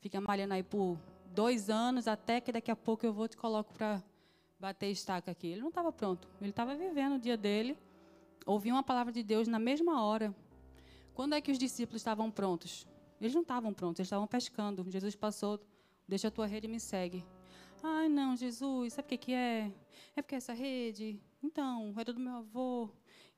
Fica 0.00 0.20
malhando 0.20 0.54
aí 0.54 0.64
por 0.64 0.98
dois 1.26 1.70
anos, 1.70 2.08
até 2.08 2.40
que 2.40 2.50
daqui 2.50 2.68
a 2.68 2.74
pouco 2.74 3.06
eu 3.06 3.12
vou 3.12 3.28
te 3.28 3.36
coloco 3.36 3.72
para 3.72 4.02
bater 4.58 4.90
estaca 4.90 5.30
aqui. 5.30 5.46
Ele 5.46 5.60
não 5.60 5.68
estava 5.68 5.92
pronto. 5.92 6.28
Ele 6.40 6.50
estava 6.50 6.74
vivendo 6.74 7.14
o 7.14 7.18
dia 7.20 7.36
dele, 7.36 7.78
ouviu 8.44 8.74
uma 8.74 8.82
palavra 8.82 9.12
de 9.12 9.22
Deus 9.22 9.46
na 9.46 9.60
mesma 9.60 10.02
hora. 10.02 10.34
Quando 11.14 11.36
é 11.36 11.40
que 11.40 11.52
os 11.52 11.58
discípulos 11.60 12.00
estavam 12.00 12.28
prontos? 12.28 12.84
Eles 13.20 13.32
não 13.32 13.42
estavam 13.42 13.72
prontos, 13.72 14.00
eles 14.00 14.08
estavam 14.08 14.26
pescando. 14.26 14.84
Jesus 14.90 15.14
passou, 15.14 15.60
deixa 16.08 16.26
a 16.26 16.30
tua 16.32 16.46
rede 16.46 16.66
e 16.66 16.68
me 16.68 16.80
segue. 16.80 17.24
Ai, 17.84 18.08
não, 18.08 18.34
Jesus, 18.34 18.94
sabe 18.94 19.06
o 19.06 19.08
que, 19.10 19.16
que 19.16 19.32
é? 19.32 19.70
É 20.16 20.22
porque 20.22 20.34
essa 20.34 20.52
rede, 20.52 21.20
então, 21.40 21.94
era 21.96 22.12
do 22.12 22.18
meu 22.18 22.34
avô, 22.34 22.90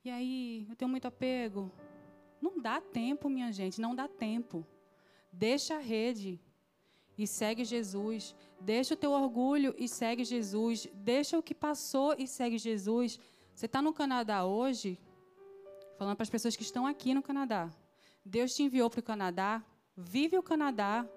e 0.09 0.11
aí 0.11 0.67
eu 0.69 0.77
tenho 0.77 0.89
muito 0.89 1.07
apego. 1.07 1.71
Não 2.41 2.61
dá 2.61 2.81
tempo, 2.81 3.29
minha 3.29 3.51
gente, 3.53 3.81
não 3.81 3.95
dá 3.95 4.07
tempo. 4.09 4.67
Deixa 5.33 5.77
a 5.77 5.79
rede, 5.79 6.41
e 7.19 7.27
segue 7.27 7.65
Jesus. 7.65 8.35
Deixa 8.61 8.95
o 8.95 8.97
teu 8.97 9.13
orgulho 9.13 9.75
e 9.79 9.89
segue 9.89 10.25
Jesus. 10.25 10.89
Deixa 10.93 11.39
o 11.39 11.43
que 11.43 11.55
passou 11.55 12.15
e 12.19 12.27
segue 12.27 12.59
Jesus. 12.59 13.19
Você 13.55 13.67
está 13.67 13.81
no 13.81 13.93
Canadá 13.93 14.45
hoje, 14.45 14.99
falando 15.99 16.17
para 16.17 16.25
as 16.25 16.31
pessoas 16.31 16.57
que 16.57 16.63
estão 16.63 16.87
aqui 16.87 17.15
no 17.15 17.23
Canadá. 17.23 17.71
Deus 18.25 18.55
te 18.55 18.63
enviou 18.63 18.91
para 18.91 19.01
o 19.01 19.03
Canadá. 19.03 19.65
Vive 19.97 20.37
o 20.37 20.43
Canadá. 20.43 21.09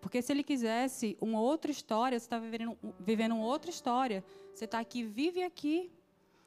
Porque 0.00 0.20
se 0.20 0.32
ele 0.32 0.42
quisesse 0.42 1.16
uma 1.20 1.40
outra 1.40 1.70
história, 1.70 2.18
você 2.18 2.26
está 2.26 2.38
vivendo, 2.38 2.76
vivendo 3.00 3.34
uma 3.34 3.46
outra 3.46 3.70
história. 3.70 4.24
Você 4.52 4.64
está 4.66 4.80
aqui, 4.80 5.02
vive 5.02 5.42
aqui. 5.42 5.90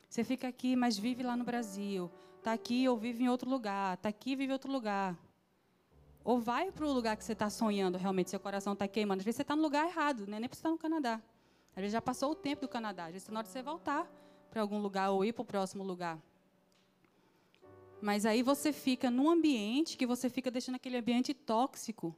Você 0.10 0.24
fica 0.24 0.48
aqui, 0.48 0.76
mas 0.76 0.98
vive 0.98 1.24
lá 1.24 1.36
no 1.36 1.44
Brasil. 1.44 2.12
Está 2.38 2.54
aqui 2.54 2.88
ou 2.88 2.98
vive 2.98 3.24
em 3.24 3.30
outro 3.30 3.50
lugar. 3.50 3.96
Está 3.96 4.10
aqui, 4.10 4.36
vive 4.36 4.52
em 4.52 4.54
outro 4.54 4.72
lugar. 4.72 5.18
Ou 6.24 6.40
vai 6.40 6.72
para 6.72 6.86
o 6.86 6.92
lugar 6.92 7.16
que 7.16 7.24
você 7.24 7.34
está 7.34 7.50
sonhando, 7.50 7.98
realmente, 7.98 8.32
seu 8.32 8.40
coração 8.40 8.74
está 8.74 8.88
queimando. 8.88 9.20
Às 9.20 9.26
vezes 9.26 9.38
você 9.38 9.42
está 9.44 9.56
no 9.56 9.62
lugar 9.62 9.88
errado, 9.88 10.26
né? 10.26 10.40
nem 10.40 10.50
para 10.50 10.56
estar 10.56 10.70
no 10.70 10.78
Canadá. 10.78 11.22
Às 11.76 11.82
vezes 11.82 11.92
já 11.92 12.02
passou 12.02 12.32
o 12.32 12.36
tempo 12.36 12.62
do 12.62 12.68
Canadá. 12.68 13.04
Às 13.06 13.12
vezes 13.12 13.24
está 13.24 13.32
na 13.32 13.40
hora 13.40 13.48
de 13.48 13.54
você 13.54 13.62
voltar 13.62 14.10
para 14.50 14.62
algum 14.62 14.80
lugar 14.80 15.12
ou 15.12 15.24
ir 15.24 15.34
para 15.34 15.44
o 15.44 15.46
próximo 15.46 15.84
lugar. 15.84 16.20
Mas 18.02 18.26
aí 18.26 18.42
você 18.42 18.72
fica 18.72 19.12
num 19.12 19.30
ambiente 19.30 19.98
que 19.98 20.06
você 20.06 20.30
fica 20.30 20.50
deixando 20.50 20.76
aquele 20.76 20.98
ambiente 20.98 21.34
tóxico. 21.34 22.16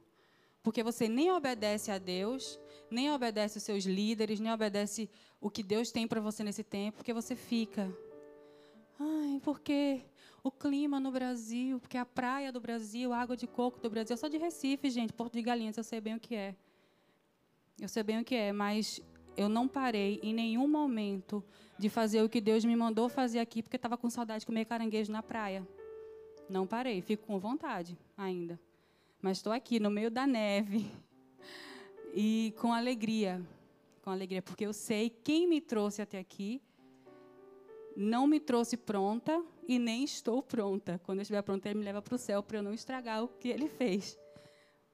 Porque 0.62 0.82
você 0.82 1.08
nem 1.08 1.30
obedece 1.30 1.90
a 1.90 1.98
Deus, 1.98 2.58
nem 2.90 3.10
obedece 3.10 3.58
os 3.58 3.64
seus 3.64 3.84
líderes, 3.84 4.40
nem 4.40 4.52
obedece 4.52 5.10
o 5.40 5.50
que 5.50 5.62
Deus 5.62 5.90
tem 5.90 6.06
para 6.06 6.20
você 6.20 6.42
nesse 6.42 6.64
tempo, 6.64 6.98
porque 6.98 7.12
você 7.12 7.36
fica. 7.36 7.90
Ai, 8.98 9.40
porque 9.44 10.02
o 10.42 10.50
clima 10.50 10.98
no 10.98 11.12
Brasil, 11.12 11.78
porque 11.78 11.96
a 11.96 12.04
praia 12.04 12.50
do 12.50 12.60
Brasil, 12.60 13.12
a 13.12 13.18
água 13.18 13.36
de 13.36 13.46
coco 13.46 13.80
do 13.80 13.88
Brasil, 13.88 14.14
eu 14.14 14.18
sou 14.18 14.28
de 14.28 14.36
Recife, 14.36 14.90
gente, 14.90 15.12
Porto 15.12 15.34
de 15.34 15.42
Galinhas, 15.42 15.76
eu 15.76 15.84
sei 15.84 16.00
bem 16.00 16.16
o 16.16 16.20
que 16.20 16.34
é. 16.34 16.54
Eu 17.80 17.88
sei 17.88 18.02
bem 18.02 18.18
o 18.20 18.24
que 18.24 18.34
é, 18.34 18.52
mas 18.52 19.00
eu 19.36 19.48
não 19.48 19.68
parei 19.68 20.18
em 20.22 20.34
nenhum 20.34 20.66
momento 20.66 21.44
de 21.78 21.88
fazer 21.88 22.22
o 22.22 22.28
que 22.28 22.40
Deus 22.40 22.64
me 22.64 22.74
mandou 22.74 23.08
fazer 23.08 23.38
aqui, 23.38 23.62
porque 23.62 23.76
estava 23.76 23.96
com 23.96 24.10
saudade 24.10 24.40
de 24.40 24.46
comer 24.46 24.64
caranguejo 24.64 25.12
na 25.12 25.22
praia. 25.22 25.66
Não 26.48 26.66
parei, 26.66 27.00
fico 27.00 27.26
com 27.26 27.38
vontade 27.38 27.96
ainda. 28.16 28.58
Mas 29.22 29.38
estou 29.38 29.52
aqui 29.52 29.78
no 29.78 29.90
meio 29.90 30.10
da 30.10 30.26
neve. 30.26 30.90
E 32.14 32.54
com 32.58 32.72
alegria, 32.72 33.46
com 34.08 34.12
alegria, 34.12 34.40
porque 34.40 34.64
eu 34.64 34.72
sei 34.72 35.10
quem 35.10 35.46
me 35.46 35.60
trouxe 35.60 36.00
até 36.00 36.18
aqui, 36.18 36.62
não 37.94 38.26
me 38.26 38.40
trouxe 38.40 38.74
pronta 38.74 39.44
e 39.66 39.78
nem 39.78 40.02
estou 40.02 40.42
pronta. 40.42 40.98
Quando 41.04 41.18
eu 41.18 41.22
estiver 41.22 41.42
pronta, 41.42 41.68
ele 41.68 41.78
me 41.78 41.84
leva 41.84 42.00
para 42.00 42.14
o 42.14 42.18
céu 42.18 42.42
para 42.42 42.56
eu 42.56 42.62
não 42.62 42.72
estragar 42.72 43.22
o 43.22 43.28
que 43.28 43.48
ele 43.48 43.68
fez. 43.68 44.18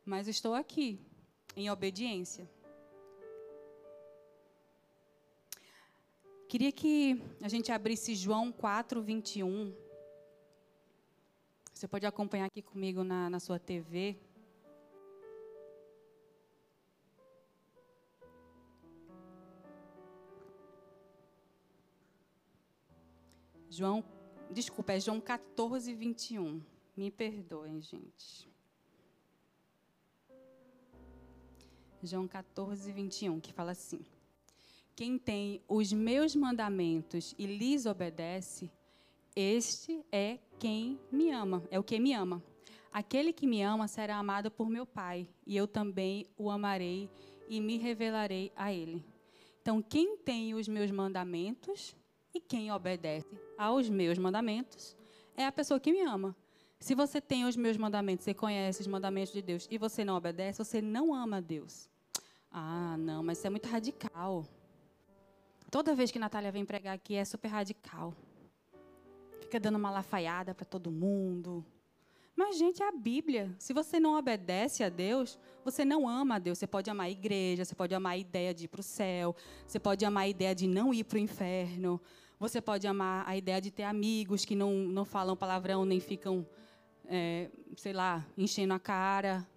Mas 0.04 0.26
estou 0.26 0.52
aqui, 0.52 0.98
em 1.54 1.70
obediência. 1.70 2.50
Queria 6.48 6.72
que 6.72 7.22
a 7.40 7.48
gente 7.48 7.70
abrisse 7.70 8.16
João 8.16 8.50
4, 8.50 9.00
21. 9.00 9.72
Você 11.72 11.86
pode 11.86 12.04
acompanhar 12.04 12.46
aqui 12.46 12.62
comigo 12.62 13.04
na, 13.04 13.30
na 13.30 13.38
sua 13.38 13.60
TV. 13.60 14.18
João, 23.74 24.04
desculpa, 24.52 24.92
é 24.92 25.00
João 25.00 25.20
14, 25.20 25.92
21. 25.92 26.62
Me 26.96 27.10
perdoem, 27.10 27.80
gente. 27.80 28.48
João 32.00 32.28
14, 32.28 32.92
21, 32.92 33.40
que 33.40 33.52
fala 33.52 33.72
assim: 33.72 34.00
Quem 34.94 35.18
tem 35.18 35.60
os 35.66 35.92
meus 35.92 36.36
mandamentos 36.36 37.34
e 37.36 37.46
lhes 37.46 37.84
obedece, 37.84 38.70
este 39.34 40.04
é 40.12 40.38
quem 40.60 41.00
me 41.10 41.32
ama, 41.32 41.66
é 41.68 41.76
o 41.76 41.82
que 41.82 41.98
me 41.98 42.12
ama. 42.12 42.40
Aquele 42.92 43.32
que 43.32 43.44
me 43.44 43.60
ama 43.60 43.88
será 43.88 44.18
amado 44.18 44.52
por 44.52 44.70
meu 44.70 44.86
Pai, 44.86 45.28
e 45.44 45.56
eu 45.56 45.66
também 45.66 46.28
o 46.38 46.48
amarei 46.48 47.10
e 47.48 47.60
me 47.60 47.76
revelarei 47.76 48.52
a 48.54 48.72
ele. 48.72 49.04
Então, 49.60 49.82
quem 49.82 50.16
tem 50.16 50.54
os 50.54 50.68
meus 50.68 50.92
mandamentos 50.92 51.96
e 52.34 52.40
quem 52.40 52.72
obedece 52.72 53.38
aos 53.56 53.88
meus 53.88 54.18
mandamentos 54.18 54.96
é 55.36 55.46
a 55.46 55.52
pessoa 55.52 55.78
que 55.78 55.92
me 55.92 56.00
ama. 56.00 56.36
Se 56.80 56.94
você 56.94 57.20
tem 57.20 57.44
os 57.44 57.56
meus 57.56 57.76
mandamentos, 57.76 58.24
você 58.24 58.34
conhece 58.34 58.80
os 58.80 58.86
mandamentos 58.86 59.32
de 59.32 59.40
Deus 59.40 59.66
e 59.70 59.78
você 59.78 60.04
não 60.04 60.16
obedece, 60.16 60.62
você 60.62 60.82
não 60.82 61.14
ama 61.14 61.40
Deus. 61.40 61.88
Ah, 62.50 62.96
não, 62.98 63.22
mas 63.22 63.38
isso 63.38 63.46
é 63.46 63.50
muito 63.50 63.68
radical. 63.68 64.44
Toda 65.70 65.94
vez 65.94 66.10
que 66.10 66.18
Natália 66.18 66.52
vem 66.52 66.64
pregar 66.64 66.94
aqui 66.94 67.14
é 67.14 67.24
super 67.24 67.48
radical. 67.48 68.14
Fica 69.40 69.58
dando 69.58 69.76
uma 69.76 69.90
lafaiada 69.90 70.54
para 70.54 70.64
todo 70.64 70.90
mundo. 70.90 71.64
Mas, 72.36 72.58
gente, 72.58 72.82
é 72.82 72.88
a 72.88 72.92
Bíblia. 72.92 73.54
Se 73.58 73.72
você 73.72 74.00
não 74.00 74.18
obedece 74.18 74.82
a 74.82 74.88
Deus, 74.88 75.38
você 75.64 75.84
não 75.84 76.08
ama 76.08 76.36
a 76.36 76.38
Deus. 76.38 76.58
Você 76.58 76.66
pode 76.66 76.90
amar 76.90 77.06
a 77.06 77.10
igreja, 77.10 77.64
você 77.64 77.74
pode 77.74 77.94
amar 77.94 78.12
a 78.12 78.16
ideia 78.16 78.52
de 78.52 78.64
ir 78.64 78.68
para 78.68 78.80
o 78.80 78.84
céu, 78.84 79.34
você 79.66 79.78
pode 79.78 80.04
amar 80.04 80.24
a 80.24 80.28
ideia 80.28 80.54
de 80.54 80.66
não 80.66 80.92
ir 80.92 81.04
para 81.04 81.16
o 81.16 81.20
inferno, 81.20 82.00
você 82.48 82.60
pode 82.60 82.86
amar 82.86 83.26
a 83.26 83.34
ideia 83.34 83.58
de 83.58 83.70
ter 83.70 83.84
amigos 83.84 84.44
que 84.44 84.54
não, 84.54 84.74
não 84.74 85.06
falam 85.06 85.34
palavrão, 85.34 85.86
nem 85.86 85.98
ficam, 85.98 86.46
é, 87.06 87.50
sei 87.74 87.94
lá, 87.94 88.22
enchendo 88.36 88.74
a 88.74 88.78
cara. 88.78 89.48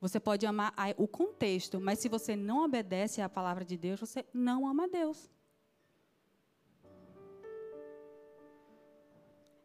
Você 0.00 0.20
pode 0.20 0.46
amar 0.46 0.72
o 0.96 1.08
contexto, 1.08 1.80
mas 1.80 1.98
se 1.98 2.08
você 2.08 2.36
não 2.36 2.64
obedece 2.64 3.20
à 3.20 3.28
palavra 3.28 3.64
de 3.64 3.76
Deus, 3.76 3.98
você 3.98 4.24
não 4.32 4.64
ama 4.64 4.84
a 4.84 4.86
Deus. 4.86 5.28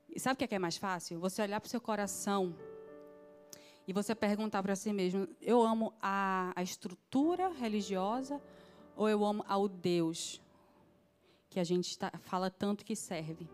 E 0.09 0.19
sabe 0.19 0.33
o 0.33 0.37
que 0.37 0.45
é, 0.45 0.47
que 0.47 0.55
é 0.55 0.59
mais 0.59 0.77
fácil? 0.77 1.19
Você 1.19 1.43
olhar 1.43 1.61
para 1.61 1.67
o 1.67 1.69
seu 1.69 1.81
coração 1.81 2.55
e 3.87 3.93
você 3.93 4.15
perguntar 4.15 4.63
para 4.63 4.75
si 4.75 4.91
mesmo: 4.91 5.27
eu 5.39 5.61
amo 5.61 5.93
a, 6.01 6.51
a 6.55 6.63
estrutura 6.63 7.49
religiosa 7.49 8.41
ou 8.95 9.07
eu 9.07 9.23
amo 9.23 9.45
ao 9.47 9.67
Deus 9.67 10.42
que 11.53 11.59
a 11.59 11.63
gente 11.63 11.97
tá, 11.97 12.11
fala 12.21 12.49
tanto 12.49 12.83
que 12.83 12.95
serve? 12.95 13.47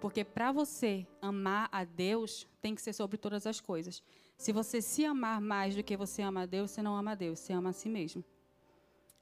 Porque 0.00 0.24
para 0.24 0.50
você 0.50 1.06
amar 1.20 1.68
a 1.70 1.84
Deus, 1.84 2.48
tem 2.60 2.74
que 2.74 2.80
ser 2.80 2.92
sobre 2.92 3.18
todas 3.18 3.46
as 3.46 3.60
coisas. 3.60 4.02
Se 4.36 4.52
você 4.52 4.80
se 4.80 5.04
amar 5.04 5.40
mais 5.40 5.76
do 5.76 5.82
que 5.82 5.96
você 5.96 6.22
ama 6.22 6.42
a 6.42 6.46
Deus, 6.46 6.70
você 6.70 6.82
não 6.82 6.96
ama 6.96 7.12
a 7.12 7.14
Deus, 7.14 7.38
você 7.38 7.52
ama 7.52 7.70
a 7.70 7.72
si 7.72 7.88
mesmo. 7.88 8.24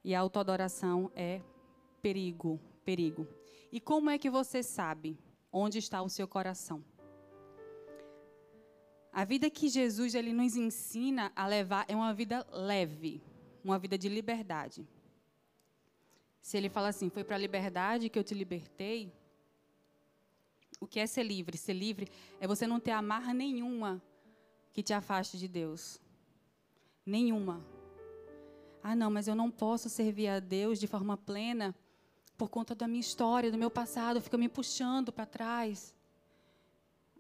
E 0.04 0.14
a 0.14 0.20
autoadoração 0.20 1.11
é 1.14 1.42
perigo, 2.00 2.61
perigo. 2.84 3.26
E 3.72 3.80
como 3.80 4.08
é 4.08 4.16
que 4.16 4.30
você 4.30 4.62
sabe? 4.62 5.18
onde 5.52 5.78
está 5.78 6.02
o 6.02 6.08
seu 6.08 6.26
coração. 6.26 6.84
A 9.12 9.24
vida 9.24 9.50
que 9.50 9.68
Jesus 9.68 10.14
ele 10.14 10.32
nos 10.32 10.54
ensina 10.54 11.32
a 11.34 11.46
levar 11.46 11.84
é 11.88 11.96
uma 11.96 12.14
vida 12.14 12.46
leve, 12.52 13.22
uma 13.64 13.78
vida 13.78 13.98
de 13.98 14.08
liberdade. 14.08 14.87
Se 16.40 16.57
ele 16.57 16.68
fala 16.68 16.88
assim, 16.88 17.11
foi 17.11 17.24
para 17.24 17.37
a 17.37 17.38
liberdade 17.38 18.09
que 18.09 18.18
eu 18.18 18.24
te 18.24 18.35
libertei, 18.35 19.12
o 20.81 20.87
que 20.87 21.01
é 21.01 21.07
ser 21.07 21.24
livre? 21.24 21.59
Ser 21.59 21.72
livre 21.72 22.09
é 22.40 22.46
você 22.46 22.66
não 22.66 22.79
ter 22.79 22.92
amarra 22.92 23.35
nenhuma 23.35 24.03
que 24.72 24.83
te 24.83 24.92
afaste 24.92 25.37
de 25.38 25.48
Deus. 25.48 26.01
Nenhuma. 27.05 27.64
Ah, 28.83 28.94
não, 28.94 29.11
mas 29.11 29.27
eu 29.27 29.35
não 29.35 29.51
posso 29.51 29.88
servir 29.88 30.29
a 30.29 30.38
Deus 30.38 30.79
de 30.79 30.87
forma 30.87 31.16
plena 31.16 31.74
por 32.37 32.48
conta 32.48 32.74
da 32.74 32.87
minha 32.87 33.01
história, 33.01 33.51
do 33.51 33.59
meu 33.59 33.70
passado, 33.70 34.20
fica 34.20 34.38
me 34.38 34.48
puxando 34.48 35.12
para 35.12 35.27
trás. 35.27 35.92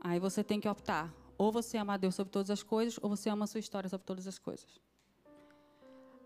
Aí 0.00 0.20
você 0.20 0.44
tem 0.44 0.60
que 0.60 0.68
optar. 0.68 1.12
Ou 1.36 1.50
você 1.50 1.76
ama 1.76 1.94
a 1.94 1.96
Deus 1.96 2.14
sobre 2.14 2.32
todas 2.32 2.50
as 2.50 2.62
coisas, 2.62 2.98
ou 3.02 3.10
você 3.10 3.28
ama 3.28 3.44
a 3.44 3.48
sua 3.48 3.58
história 3.58 3.88
sobre 3.88 4.06
todas 4.06 4.26
as 4.28 4.38
coisas. 4.38 4.80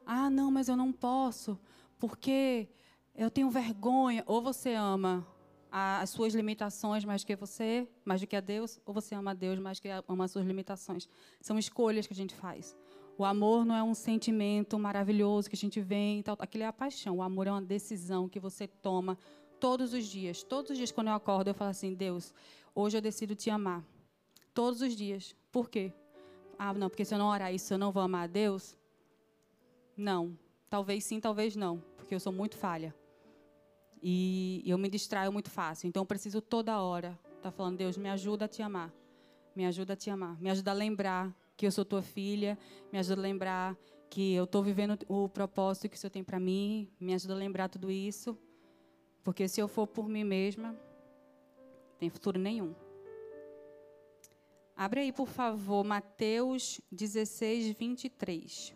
Ah, 0.04 0.28
não, 0.28 0.50
mas 0.50 0.68
eu 0.68 0.76
não 0.76 0.92
posso, 0.92 1.58
porque 1.98 2.68
eu 3.14 3.30
tenho 3.30 3.50
vergonha. 3.50 4.22
Ou 4.26 4.40
você 4.40 4.74
ama 4.74 5.26
as 5.70 6.10
suas 6.10 6.34
limitações 6.34 7.04
mais 7.04 7.24
que 7.24 7.34
você, 7.34 7.88
mais 8.04 8.20
do 8.20 8.26
que 8.26 8.36
a 8.36 8.40
Deus, 8.40 8.78
ou 8.84 8.92
você 8.92 9.14
ama 9.14 9.30
a 9.30 9.34
Deus 9.34 9.58
mais 9.58 9.80
que 9.80 9.88
ama 10.06 10.24
as 10.24 10.30
suas 10.30 10.44
limitações. 10.44 11.08
São 11.40 11.58
escolhas 11.58 12.06
que 12.06 12.12
a 12.12 12.16
gente 12.16 12.34
faz. 12.34 12.76
O 13.16 13.24
amor 13.24 13.64
não 13.64 13.74
é 13.74 13.82
um 13.82 13.94
sentimento 13.94 14.78
maravilhoso 14.78 15.48
que 15.48 15.56
a 15.56 15.58
gente 15.58 15.80
vem, 15.80 16.22
tal. 16.22 16.36
aquilo 16.38 16.64
é 16.64 16.66
a 16.66 16.72
paixão. 16.72 17.18
O 17.18 17.22
amor 17.22 17.46
é 17.46 17.50
uma 17.50 17.62
decisão 17.62 18.28
que 18.28 18.40
você 18.40 18.66
toma 18.66 19.18
todos 19.60 19.92
os 19.92 20.06
dias. 20.06 20.42
Todos 20.42 20.72
os 20.72 20.76
dias 20.76 20.90
quando 20.90 21.08
eu 21.08 21.14
acordo, 21.14 21.48
eu 21.48 21.54
falo 21.54 21.70
assim: 21.70 21.94
Deus, 21.94 22.34
hoje 22.74 22.96
eu 22.98 23.02
decido 23.02 23.34
te 23.34 23.48
amar. 23.48 23.84
Todos 24.52 24.82
os 24.82 24.94
dias. 24.94 25.34
Por 25.50 25.70
quê? 25.70 25.92
Ah, 26.58 26.72
não, 26.74 26.88
porque 26.88 27.04
se 27.04 27.14
eu 27.14 27.18
não 27.18 27.28
orar 27.28 27.52
isso, 27.52 27.72
eu 27.72 27.78
não 27.78 27.92
vou 27.92 28.02
amar 28.02 28.24
a 28.24 28.26
Deus? 28.26 28.76
Não. 29.96 30.36
Talvez 30.68 31.04
sim, 31.04 31.20
talvez 31.20 31.54
não, 31.54 31.82
porque 31.96 32.14
eu 32.14 32.20
sou 32.20 32.32
muito 32.32 32.56
falha. 32.56 32.94
E 34.02 34.62
eu 34.66 34.76
me 34.76 34.88
distraio 34.88 35.32
muito 35.32 35.50
fácil. 35.50 35.86
Então 35.86 36.02
eu 36.02 36.06
preciso 36.06 36.40
toda 36.40 36.80
hora 36.80 37.18
estar 37.36 37.42
tá 37.42 37.50
falando: 37.52 37.78
Deus, 37.78 37.96
me 37.96 38.10
ajuda 38.10 38.46
a 38.46 38.48
te 38.48 38.62
amar. 38.62 38.92
Me 39.54 39.64
ajuda 39.66 39.92
a 39.92 39.96
te 39.96 40.10
amar. 40.10 40.40
Me 40.40 40.50
ajuda 40.50 40.72
a 40.72 40.74
lembrar 40.74 41.34
que 41.56 41.66
eu 41.66 41.70
sou 41.70 41.84
tua 41.84 42.02
filha, 42.02 42.58
me 42.92 42.98
ajuda 42.98 43.20
a 43.20 43.22
lembrar 43.22 43.76
que 44.10 44.34
eu 44.34 44.44
estou 44.44 44.62
vivendo 44.62 44.98
o 45.08 45.28
propósito 45.28 45.88
que 45.88 45.96
o 45.96 45.98
Senhor 45.98 46.10
tem 46.10 46.24
para 46.24 46.40
mim, 46.40 46.88
me 46.98 47.14
ajuda 47.14 47.34
a 47.34 47.36
lembrar 47.36 47.68
tudo 47.68 47.90
isso, 47.90 48.36
porque 49.22 49.46
se 49.46 49.60
eu 49.60 49.68
for 49.68 49.86
por 49.86 50.08
mim 50.08 50.24
mesma, 50.24 50.72
não 50.72 51.98
tem 51.98 52.10
futuro 52.10 52.38
nenhum. 52.38 52.74
Abre 54.76 55.00
aí, 55.00 55.12
por 55.12 55.28
favor, 55.28 55.84
Mateus 55.84 56.80
16, 56.90 57.72
23. 57.72 58.74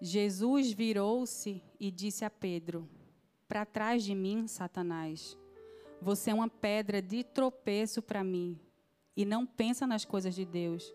Jesus 0.00 0.72
virou-se 0.72 1.62
e 1.78 1.90
disse 1.90 2.24
a 2.24 2.30
Pedro: 2.30 2.88
Para 3.46 3.66
trás 3.66 4.02
de 4.02 4.14
mim, 4.14 4.46
Satanás. 4.46 5.36
Você 6.00 6.30
é 6.30 6.34
uma 6.34 6.48
pedra 6.48 7.02
de 7.02 7.22
tropeço 7.22 8.00
para 8.00 8.24
mim. 8.24 8.58
E 9.14 9.26
não 9.26 9.44
pensa 9.44 9.86
nas 9.86 10.04
coisas 10.04 10.34
de 10.34 10.46
Deus, 10.46 10.94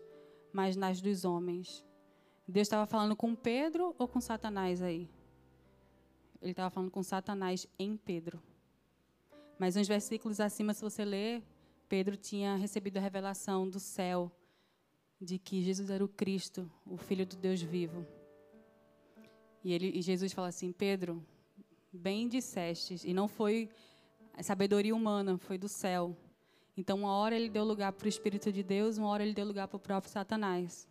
mas 0.52 0.74
nas 0.74 1.00
dos 1.00 1.24
homens. 1.24 1.84
Deus 2.48 2.66
estava 2.66 2.86
falando 2.86 3.14
com 3.14 3.34
Pedro 3.34 3.94
ou 3.96 4.08
com 4.08 4.20
Satanás 4.20 4.82
aí? 4.82 5.08
Ele 6.42 6.50
estava 6.50 6.70
falando 6.70 6.90
com 6.90 7.02
Satanás 7.02 7.68
em 7.78 7.96
Pedro. 7.96 8.42
Mas 9.58 9.76
uns 9.76 9.86
versículos 9.86 10.40
acima, 10.40 10.74
se 10.74 10.82
você 10.82 11.04
ler, 11.04 11.42
Pedro 11.88 12.16
tinha 12.16 12.56
recebido 12.56 12.96
a 12.96 13.00
revelação 13.00 13.68
do 13.68 13.78
céu 13.78 14.30
de 15.20 15.38
que 15.38 15.62
Jesus 15.62 15.88
era 15.88 16.04
o 16.04 16.08
Cristo, 16.08 16.70
o 16.84 16.96
Filho 16.96 17.24
do 17.24 17.36
Deus 17.36 17.62
vivo. 17.62 18.04
E, 19.66 19.72
ele, 19.72 19.90
e 19.98 20.00
Jesus 20.00 20.32
fala 20.32 20.46
assim: 20.46 20.70
Pedro, 20.70 21.20
bem 21.92 22.28
dissestes, 22.28 23.04
e 23.04 23.12
não 23.12 23.26
foi 23.26 23.68
sabedoria 24.40 24.94
humana 24.94 25.36
foi 25.38 25.58
do 25.58 25.68
céu. 25.68 26.16
Então, 26.76 26.98
uma 26.98 27.10
hora 27.10 27.34
ele 27.34 27.50
deu 27.50 27.64
lugar 27.64 27.90
para 27.90 28.06
o 28.06 28.08
Espírito 28.08 28.52
de 28.52 28.62
Deus, 28.62 28.96
uma 28.96 29.08
hora 29.08 29.24
ele 29.24 29.34
deu 29.34 29.44
lugar 29.44 29.66
para 29.66 29.76
o 29.76 29.80
próprio 29.80 30.12
Satanás. 30.12 30.88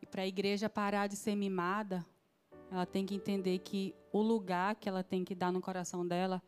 E 0.00 0.06
para 0.06 0.22
a 0.22 0.26
igreja 0.28 0.70
parar 0.70 1.08
de 1.08 1.16
ser 1.16 1.34
mimada, 1.34 2.06
ela 2.70 2.86
tem 2.86 3.04
que 3.04 3.16
entender 3.16 3.58
que 3.58 3.92
o 4.12 4.22
lugar 4.22 4.76
que 4.76 4.88
ela 4.88 5.02
tem 5.02 5.24
que 5.24 5.34
dar 5.34 5.50
no 5.50 5.60
coração 5.60 6.06
dela 6.06 6.40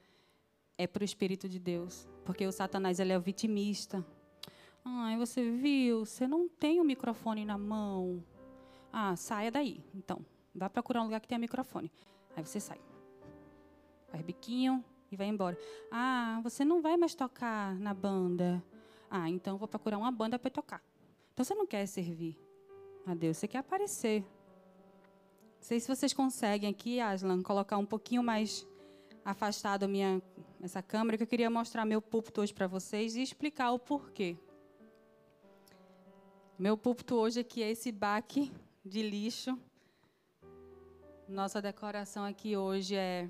é 0.77 0.87
para 0.87 1.03
o 1.03 1.05
Espírito 1.05 1.49
de 1.49 1.59
Deus. 1.59 2.07
Porque 2.25 2.47
o 2.47 2.53
Satanás 2.53 3.01
ele 3.01 3.13
é 3.13 3.19
o 3.19 3.21
vitimista. 3.21 4.07
Ai, 4.85 5.17
você 5.17 5.51
viu? 5.51 6.07
Você 6.07 6.29
não 6.29 6.49
tem 6.49 6.81
o 6.81 6.85
microfone 6.85 7.45
na 7.45 7.59
mão. 7.59 8.23
Ah, 8.93 9.17
saia 9.17 9.51
daí. 9.51 9.83
Então, 9.95 10.25
vá 10.55 10.69
procurar 10.69 11.01
um 11.01 11.05
lugar 11.05 11.21
que 11.21 11.29
tenha 11.29 11.39
microfone. 11.39 11.93
Aí 12.37 12.45
você 12.45 12.61
sai. 12.61 12.81
Faz 14.09 14.23
biquinho 14.23 14.85
e 15.11 15.17
vai 15.17 15.27
embora. 15.27 15.59
Ah, 15.91 16.41
você 16.43 16.65
não 16.65 16.81
vai 16.81 16.97
mais 16.97 17.15
tocar 17.15 17.75
na 17.77 17.93
banda. 17.93 18.63
Ah, 19.11 19.29
então 19.29 19.57
vou 19.57 19.69
procurar 19.69 19.99
uma 19.99 20.11
banda 20.11 20.39
para 20.39 20.51
tocar. 20.51 20.83
Então 21.33 21.45
você 21.45 21.55
não 21.55 21.67
quer 21.67 21.87
servir 21.87 22.37
a 23.07 23.15
Deus, 23.15 23.37
você 23.37 23.49
quer 23.49 23.59
aparecer. 23.59 24.23
Não 24.23 25.63
sei 25.63 25.81
se 25.81 25.89
vocês 25.89 26.13
conseguem 26.13 26.71
aqui, 26.71 27.01
Aslan, 27.01 27.43
colocar 27.43 27.79
um 27.79 27.87
pouquinho 27.87 28.23
mais 28.23 28.67
afastado 29.25 29.89
minha 29.89 30.23
essa 30.63 30.83
câmera 30.83 31.17
que 31.17 31.23
eu 31.23 31.27
queria 31.27 31.51
mostrar 31.51 31.85
meu 31.85 32.03
púlpito 32.03 32.41
hoje 32.41 32.53
para 32.53 32.67
vocês 32.67 33.15
e 33.15 33.23
explicar 33.23 33.73
o 33.73 33.79
porquê. 33.79 34.37
Meu 36.59 36.77
púlpito 36.77 37.15
hoje 37.15 37.41
aqui 37.41 37.63
é 37.63 37.71
esse 37.71 37.93
baque 37.93 38.53
de 38.89 39.03
lixo. 39.03 39.59
Nossa 41.29 41.61
decoração 41.61 42.25
aqui 42.25 42.57
hoje 42.57 42.97
é 42.97 43.29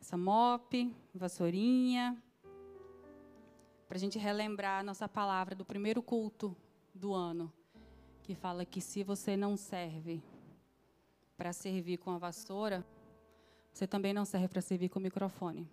essa 0.00 0.16
mop, 0.16 0.94
vassourinha, 1.14 2.16
para 3.86 3.98
a 3.98 4.00
gente 4.00 4.18
relembrar 4.18 4.80
a 4.80 4.82
nossa 4.82 5.06
palavra 5.06 5.54
do 5.54 5.66
primeiro 5.66 6.02
culto 6.02 6.56
do 6.94 7.12
ano, 7.12 7.52
que 8.22 8.34
fala 8.34 8.64
que 8.64 8.80
se 8.80 9.04
você 9.04 9.36
não 9.36 9.54
serve 9.54 10.22
para 11.36 11.52
servir 11.52 11.98
com 11.98 12.10
a 12.10 12.18
vassoura, 12.18 12.84
você 13.70 13.86
também 13.86 14.14
não 14.14 14.24
serve 14.24 14.48
para 14.48 14.62
servir 14.62 14.88
com 14.88 14.98
o 14.98 15.02
microfone. 15.02 15.68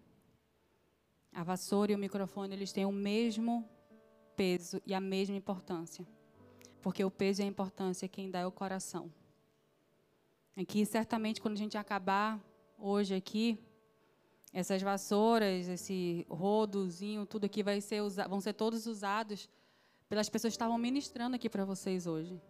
A 1.34 1.44
vassoura 1.44 1.94
e 1.94 1.96
o 1.96 2.00
microfone, 2.00 2.54
eles 2.54 2.74
têm 2.74 2.86
o 2.86 2.92
mesmo 2.92 3.66
peso 4.36 4.82
e 4.86 4.94
a 4.94 5.00
mesma 5.00 5.38
importância. 5.38 6.06
Porque 6.82 7.04
o 7.04 7.12
peso 7.12 7.42
e 7.42 7.44
a 7.44 7.48
importância 7.48 8.08
quem 8.08 8.30
dá 8.30 8.40
é 8.40 8.46
o 8.46 8.52
coração. 8.52 9.12
Aqui, 10.56 10.86
certamente, 10.86 11.42
quando 11.42 11.54
a 11.54 11.58
gente 11.58 11.78
acabar 11.78 12.40
hoje 12.78 13.16
aqui, 13.16 13.58
essas 14.54 14.82
vassouras, 14.82 15.68
esse 15.68 16.26
rodozinho, 16.30 17.26
tudo 17.26 17.46
aqui 17.46 17.64
vai 17.64 17.80
ser 17.80 18.02
vão 18.28 18.42
ser 18.42 18.54
todos 18.54 18.86
usados 18.86 19.50
pelas 20.10 20.28
pessoas 20.28 20.52
que 20.52 20.56
estavam 20.56 20.78
ministrando 20.78 21.36
aqui 21.36 21.50
para 21.50 21.64
vocês 21.64 22.06
hoje. 22.06 22.42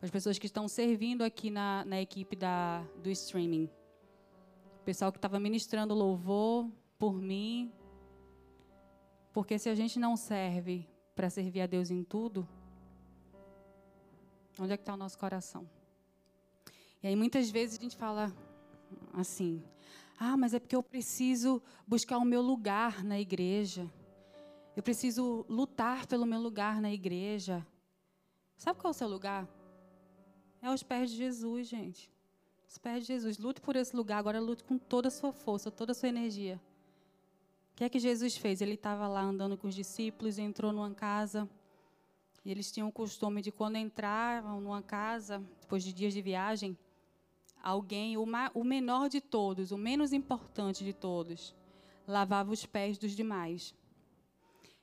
As 0.00 0.10
pessoas 0.10 0.38
que 0.38 0.46
estão 0.46 0.66
servindo 0.66 1.22
aqui 1.22 1.50
na, 1.50 1.84
na 1.84 2.00
equipe 2.00 2.34
da, 2.34 2.82
do 3.02 3.10
streaming. 3.10 3.68
O 4.80 4.84
pessoal 4.84 5.12
que 5.12 5.18
estava 5.18 5.38
ministrando 5.38 5.92
louvor 5.92 6.70
por 6.98 7.12
mim. 7.12 7.70
Porque 9.30 9.58
se 9.58 9.68
a 9.68 9.74
gente 9.74 9.98
não 9.98 10.16
serve 10.16 10.88
para 11.14 11.28
servir 11.28 11.60
a 11.60 11.66
Deus 11.66 11.90
em 11.90 12.02
tudo, 12.02 12.48
onde 14.60 14.72
é 14.72 14.76
que 14.76 14.82
está 14.82 14.94
o 14.94 14.96
nosso 14.96 15.18
coração? 15.18 15.68
E 17.02 17.08
aí 17.08 17.16
muitas 17.16 17.50
vezes 17.50 17.78
a 17.78 17.82
gente 17.82 17.96
fala 17.96 18.32
assim, 19.14 19.64
ah, 20.18 20.36
mas 20.36 20.52
é 20.52 20.60
porque 20.60 20.76
eu 20.76 20.82
preciso 20.82 21.62
buscar 21.86 22.18
o 22.18 22.24
meu 22.24 22.42
lugar 22.42 23.02
na 23.02 23.18
igreja. 23.18 23.90
Eu 24.76 24.82
preciso 24.82 25.46
lutar 25.48 26.06
pelo 26.06 26.26
meu 26.26 26.38
lugar 26.38 26.80
na 26.80 26.92
igreja. 26.92 27.66
Sabe 28.56 28.78
qual 28.78 28.90
é 28.90 28.94
o 28.94 28.98
seu 28.98 29.08
lugar? 29.08 29.48
É 30.60 30.66
aos 30.66 30.82
pés 30.82 31.10
de 31.10 31.16
Jesus, 31.16 31.68
gente. 31.68 32.10
Os 32.68 32.76
pés 32.76 33.06
de 33.06 33.14
Jesus. 33.14 33.38
Lute 33.38 33.62
por 33.62 33.76
esse 33.76 33.96
lugar. 33.96 34.18
Agora 34.18 34.38
lute 34.38 34.62
com 34.62 34.76
toda 34.76 35.08
a 35.08 35.10
sua 35.10 35.32
força, 35.32 35.70
toda 35.70 35.92
a 35.92 35.94
sua 35.94 36.10
energia. 36.10 36.60
O 37.72 37.76
que 37.76 37.84
é 37.84 37.88
que 37.88 37.98
Jesus 37.98 38.36
fez? 38.36 38.60
Ele 38.60 38.74
estava 38.74 39.08
lá 39.08 39.22
andando 39.22 39.56
com 39.56 39.68
os 39.68 39.74
discípulos, 39.74 40.38
entrou 40.38 40.70
numa 40.70 40.94
casa. 40.94 41.48
E 42.44 42.50
eles 42.50 42.70
tinham 42.72 42.88
o 42.88 42.92
costume 42.92 43.42
de, 43.42 43.52
quando 43.52 43.76
entravam 43.76 44.60
numa 44.60 44.82
casa, 44.82 45.42
depois 45.60 45.84
de 45.84 45.92
dias 45.92 46.14
de 46.14 46.22
viagem, 46.22 46.76
alguém, 47.62 48.16
o, 48.16 48.64
menor 48.64 49.08
de 49.08 49.20
todos, 49.20 49.72
o 49.72 49.76
menos 49.76 50.12
importante 50.12 50.82
de 50.82 50.92
todos, 50.92 51.54
lavava 52.06 52.50
os 52.50 52.64
pés 52.64 52.96
dos 52.96 53.12
demais. 53.12 53.74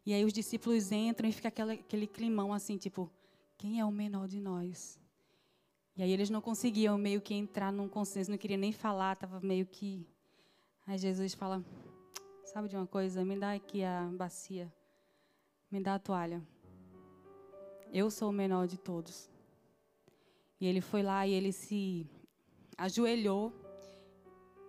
E 0.05 0.13
aí 0.13 0.23
os 0.23 0.31
discípulos 0.31 0.91
entram 0.91 1.27
e 1.27 1.33
fica 1.33 1.47
aquele, 1.47 1.73
aquele 1.73 2.07
climão 2.07 2.53
assim, 2.53 2.77
tipo, 2.77 3.11
quem 3.57 3.79
é 3.79 3.85
o 3.85 3.91
menor 3.91 4.27
de 4.27 4.39
nós? 4.39 4.99
E 5.95 6.03
aí 6.03 6.11
eles 6.11 6.29
não 6.29 6.41
conseguiam 6.41 6.95
meio 6.95 7.19
que 7.19 7.33
entrar 7.33 7.71
num 7.71 7.89
consenso, 7.89 8.29
não 8.29 8.37
queria 8.37 8.55
nem 8.55 8.71
falar, 8.71 9.13
estava 9.13 9.39
meio 9.39 9.65
que. 9.65 10.07
Aí 10.85 10.95
Jesus 10.95 11.33
fala: 11.33 11.65
Sabe 12.45 12.69
de 12.69 12.77
uma 12.77 12.85
coisa? 12.85 13.25
Me 13.25 13.35
dá 13.35 13.53
aqui 13.53 13.83
a 13.83 14.03
bacia, 14.13 14.71
me 15.71 15.81
dá 15.81 15.95
a 15.95 15.99
toalha. 15.99 16.41
Eu 17.93 18.12
sou 18.12 18.30
o 18.30 18.34
menor 18.34 18.67
de 18.67 18.78
todos. 18.78 19.30
E 20.60 20.65
ele 20.65 20.82
foi 20.82 21.04
lá 21.04 21.26
e 21.28 21.34
ele 21.34 21.52
se 21.52 22.06
ajoelhou 22.78 23.54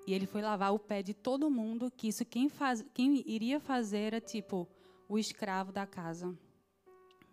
e 0.06 0.14
ele 0.14 0.26
foi 0.26 0.40
lavar 0.40 0.72
o 0.72 0.78
pé 0.78 1.02
de 1.02 1.12
todo 1.12 1.50
mundo, 1.50 1.90
que 1.90 2.08
isso 2.08 2.24
quem, 2.24 2.48
faz, 2.48 2.82
quem 2.94 3.22
iria 3.28 3.60
fazer 3.60 3.98
era 3.98 4.20
tipo 4.20 4.66
o 5.08 5.18
escravo 5.18 5.70
da 5.70 5.86
casa. 5.86 6.28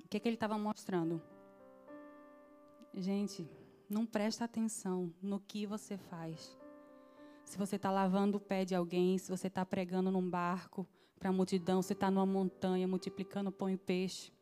O 0.04 0.08
que, 0.10 0.18
é 0.18 0.20
que 0.20 0.28
ele 0.28 0.36
estava 0.36 0.58
mostrando? 0.58 1.22
Gente, 2.94 3.50
não 3.90 4.06
presta 4.06 4.44
atenção 4.46 5.14
no 5.22 5.40
que 5.40 5.66
você 5.66 5.98
faz. 5.98 6.58
Se 7.46 7.58
você 7.58 7.76
está 7.76 7.92
lavando 7.92 8.38
o 8.38 8.42
pé 8.42 8.66
de 8.66 8.76
alguém, 8.76 9.18
se 9.18 9.30
você 9.30 9.48
está 9.48 9.66
pregando 9.66 10.12
num 10.12 10.30
barco 10.30 10.86
para 11.18 11.30
a 11.30 11.34
multidão, 11.34 11.82
se 11.82 11.94
está 11.94 12.12
numa 12.12 12.26
montanha 12.26 12.88
multiplicando 12.88 13.52
pão 13.52 13.70
e 13.70 13.78
peixe. 13.78 14.34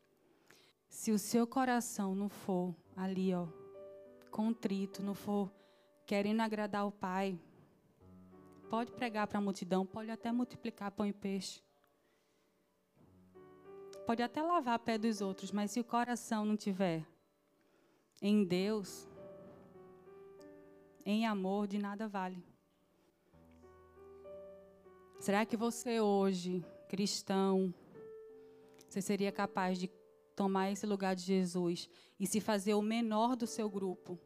Se 0.94 1.12
o 1.12 1.18
seu 1.18 1.48
coração 1.48 2.14
não 2.14 2.30
for 2.30 2.74
ali, 2.96 3.34
ó, 3.34 3.48
contrito, 4.30 5.02
não 5.02 5.16
for 5.16 5.52
querendo 6.06 6.42
agradar 6.42 6.86
o 6.86 6.92
Pai, 6.92 7.38
pode 8.70 8.92
pregar 8.92 9.26
para 9.28 9.40
a 9.40 9.42
multidão, 9.42 9.88
pode 9.88 10.12
até 10.12 10.32
multiplicar 10.32 10.92
pão 10.92 11.08
e 11.08 11.12
peixe. 11.12 11.64
Pode 14.06 14.22
até 14.22 14.44
lavar 14.44 14.76
a 14.76 14.80
pé 14.80 15.00
dos 15.00 15.20
outros, 15.20 15.52
mas 15.52 15.72
se 15.72 15.80
o 15.80 15.84
coração 15.84 16.46
não 16.46 16.56
tiver 16.56 17.04
em 18.22 18.46
Deus, 18.46 19.10
em 21.04 21.26
amor, 21.26 21.68
de 21.68 21.80
nada 21.80 22.08
vale. 22.08 22.42
Será 25.20 25.44
que 25.44 25.58
você 25.58 26.00
hoje, 26.00 26.64
cristão, 26.88 27.74
você 28.88 29.02
seria 29.02 29.32
capaz 29.32 29.80
de 29.80 29.92
tomar 30.36 30.72
esse 30.72 30.86
lugar 30.86 31.16
de 31.16 31.24
Jesus 31.24 31.90
e 32.20 32.28
se 32.28 32.40
fazer 32.40 32.74
o 32.74 32.82
menor 32.82 33.36
do 33.36 33.48
seu 33.48 33.70
grupo? 33.70 34.20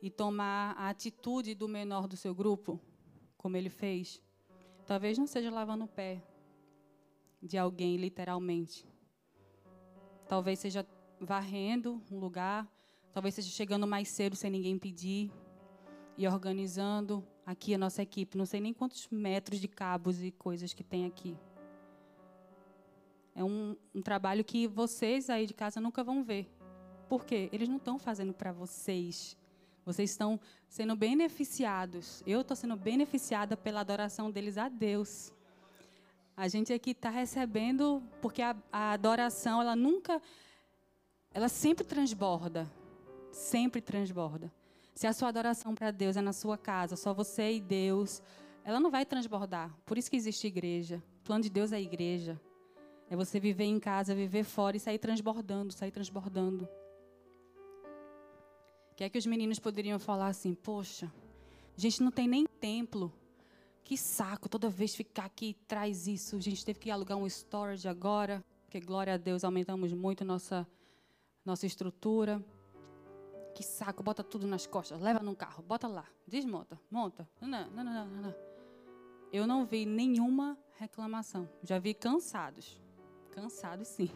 e 0.00 0.10
tomar 0.10 0.74
a 0.78 0.88
atitude 0.88 1.54
do 1.54 1.68
menor 1.68 2.06
do 2.06 2.16
seu 2.16 2.34
grupo, 2.34 2.80
como 3.36 3.56
ele 3.56 3.70
fez, 3.70 4.22
talvez 4.86 5.18
não 5.18 5.26
seja 5.26 5.50
lavando 5.50 5.84
o 5.84 5.88
pé 5.88 6.22
de 7.42 7.56
alguém, 7.56 7.96
literalmente. 7.96 8.86
Talvez 10.28 10.58
seja 10.58 10.86
varrendo 11.20 12.02
um 12.10 12.18
lugar, 12.18 12.70
talvez 13.12 13.34
seja 13.34 13.50
chegando 13.50 13.86
mais 13.86 14.08
cedo 14.08 14.36
sem 14.36 14.50
ninguém 14.50 14.78
pedir 14.78 15.32
e 16.16 16.26
organizando 16.26 17.26
aqui 17.44 17.74
a 17.74 17.78
nossa 17.78 18.02
equipe. 18.02 18.38
Não 18.38 18.46
sei 18.46 18.60
nem 18.60 18.72
quantos 18.72 19.08
metros 19.08 19.60
de 19.60 19.68
cabos 19.68 20.22
e 20.22 20.30
coisas 20.30 20.72
que 20.72 20.84
tem 20.84 21.06
aqui. 21.06 21.36
É 23.36 23.44
um, 23.44 23.76
um 23.94 24.00
trabalho 24.00 24.42
que 24.42 24.66
vocês 24.66 25.28
aí 25.28 25.46
de 25.46 25.52
casa 25.52 25.78
nunca 25.78 26.02
vão 26.02 26.24
ver. 26.24 26.50
Por 27.06 27.26
quê? 27.26 27.50
Eles 27.52 27.68
não 27.68 27.76
estão 27.76 27.98
fazendo 27.98 28.32
para 28.32 28.50
vocês. 28.50 29.36
Vocês 29.84 30.10
estão 30.10 30.40
sendo 30.70 30.96
beneficiados. 30.96 32.22
Eu 32.26 32.40
estou 32.40 32.56
sendo 32.56 32.74
beneficiada 32.76 33.54
pela 33.54 33.80
adoração 33.80 34.30
deles 34.30 34.56
a 34.56 34.70
Deus. 34.70 35.34
A 36.34 36.48
gente 36.48 36.72
aqui 36.72 36.92
está 36.92 37.10
recebendo, 37.10 38.02
porque 38.22 38.40
a, 38.40 38.56
a, 38.72 38.92
adoração, 38.92 39.60
ela 39.60 39.76
nunca, 39.76 40.20
ela 41.30 41.50
sempre 41.50 41.84
transborda. 41.84 42.66
Sempre 43.30 43.82
transborda. 43.82 44.50
Se 44.94 45.06
a 45.06 45.12
sua 45.12 45.28
adoração 45.28 45.74
para 45.74 45.90
Deus 45.90 46.16
é 46.16 46.22
na 46.22 46.32
sua 46.32 46.56
casa, 46.56 46.96
só 46.96 47.12
você 47.12 47.52
e 47.52 47.60
Deus, 47.60 48.22
ela 48.64 48.80
não 48.80 48.90
vai 48.90 49.04
transbordar. 49.04 49.70
Por 49.84 49.98
isso 49.98 50.10
que 50.10 50.16
existe 50.16 50.46
igreja. 50.46 51.02
O 51.20 51.24
plano 51.24 51.44
de 51.44 51.50
Deus 51.50 51.70
é 51.70 51.76
a 51.76 51.80
igreja. 51.80 52.40
É 53.08 53.16
você 53.16 53.38
viver 53.38 53.64
em 53.64 53.78
casa, 53.78 54.14
viver 54.14 54.44
fora 54.44 54.76
e 54.76 54.80
sair 54.80 54.98
transbordando, 54.98 55.72
sair 55.72 55.90
transbordando 55.90 56.68
que 58.96 59.04
é 59.04 59.10
que 59.10 59.18
os 59.18 59.26
meninos 59.26 59.58
poderiam 59.58 59.98
falar 59.98 60.28
assim: 60.28 60.54
Poxa, 60.54 61.12
a 61.76 61.80
gente 61.80 62.02
não 62.02 62.10
tem 62.10 62.26
nem 62.26 62.46
templo. 62.46 63.12
Que 63.84 63.96
saco, 63.96 64.48
toda 64.48 64.68
vez 64.68 64.96
ficar 64.96 65.26
aqui 65.26 65.54
traz 65.68 66.08
isso. 66.08 66.34
A 66.34 66.40
gente 66.40 66.64
teve 66.64 66.80
que 66.80 66.90
alugar 66.90 67.16
um 67.16 67.26
storage 67.26 67.86
agora, 67.86 68.42
porque 68.64 68.80
glória 68.80 69.14
a 69.14 69.16
Deus 69.16 69.44
aumentamos 69.44 69.92
muito 69.92 70.24
nossa 70.24 70.66
nossa 71.44 71.66
estrutura. 71.66 72.42
Que 73.54 73.62
saco, 73.62 74.02
bota 74.02 74.24
tudo 74.24 74.46
nas 74.46 74.66
costas, 74.66 75.00
leva 75.00 75.20
num 75.20 75.34
carro, 75.34 75.62
bota 75.62 75.86
lá, 75.86 76.06
desmonta, 76.26 76.80
monta. 76.90 77.28
Não, 77.40 77.70
não, 77.70 77.84
não, 77.84 78.06
não, 78.06 78.22
não. 78.22 78.34
Eu 79.32 79.46
não 79.46 79.64
vi 79.64 79.86
nenhuma 79.86 80.58
reclamação. 80.78 81.48
Já 81.62 81.78
vi 81.78 81.94
cansados. 81.94 82.80
Cansados, 83.36 83.88
sim. 83.88 84.10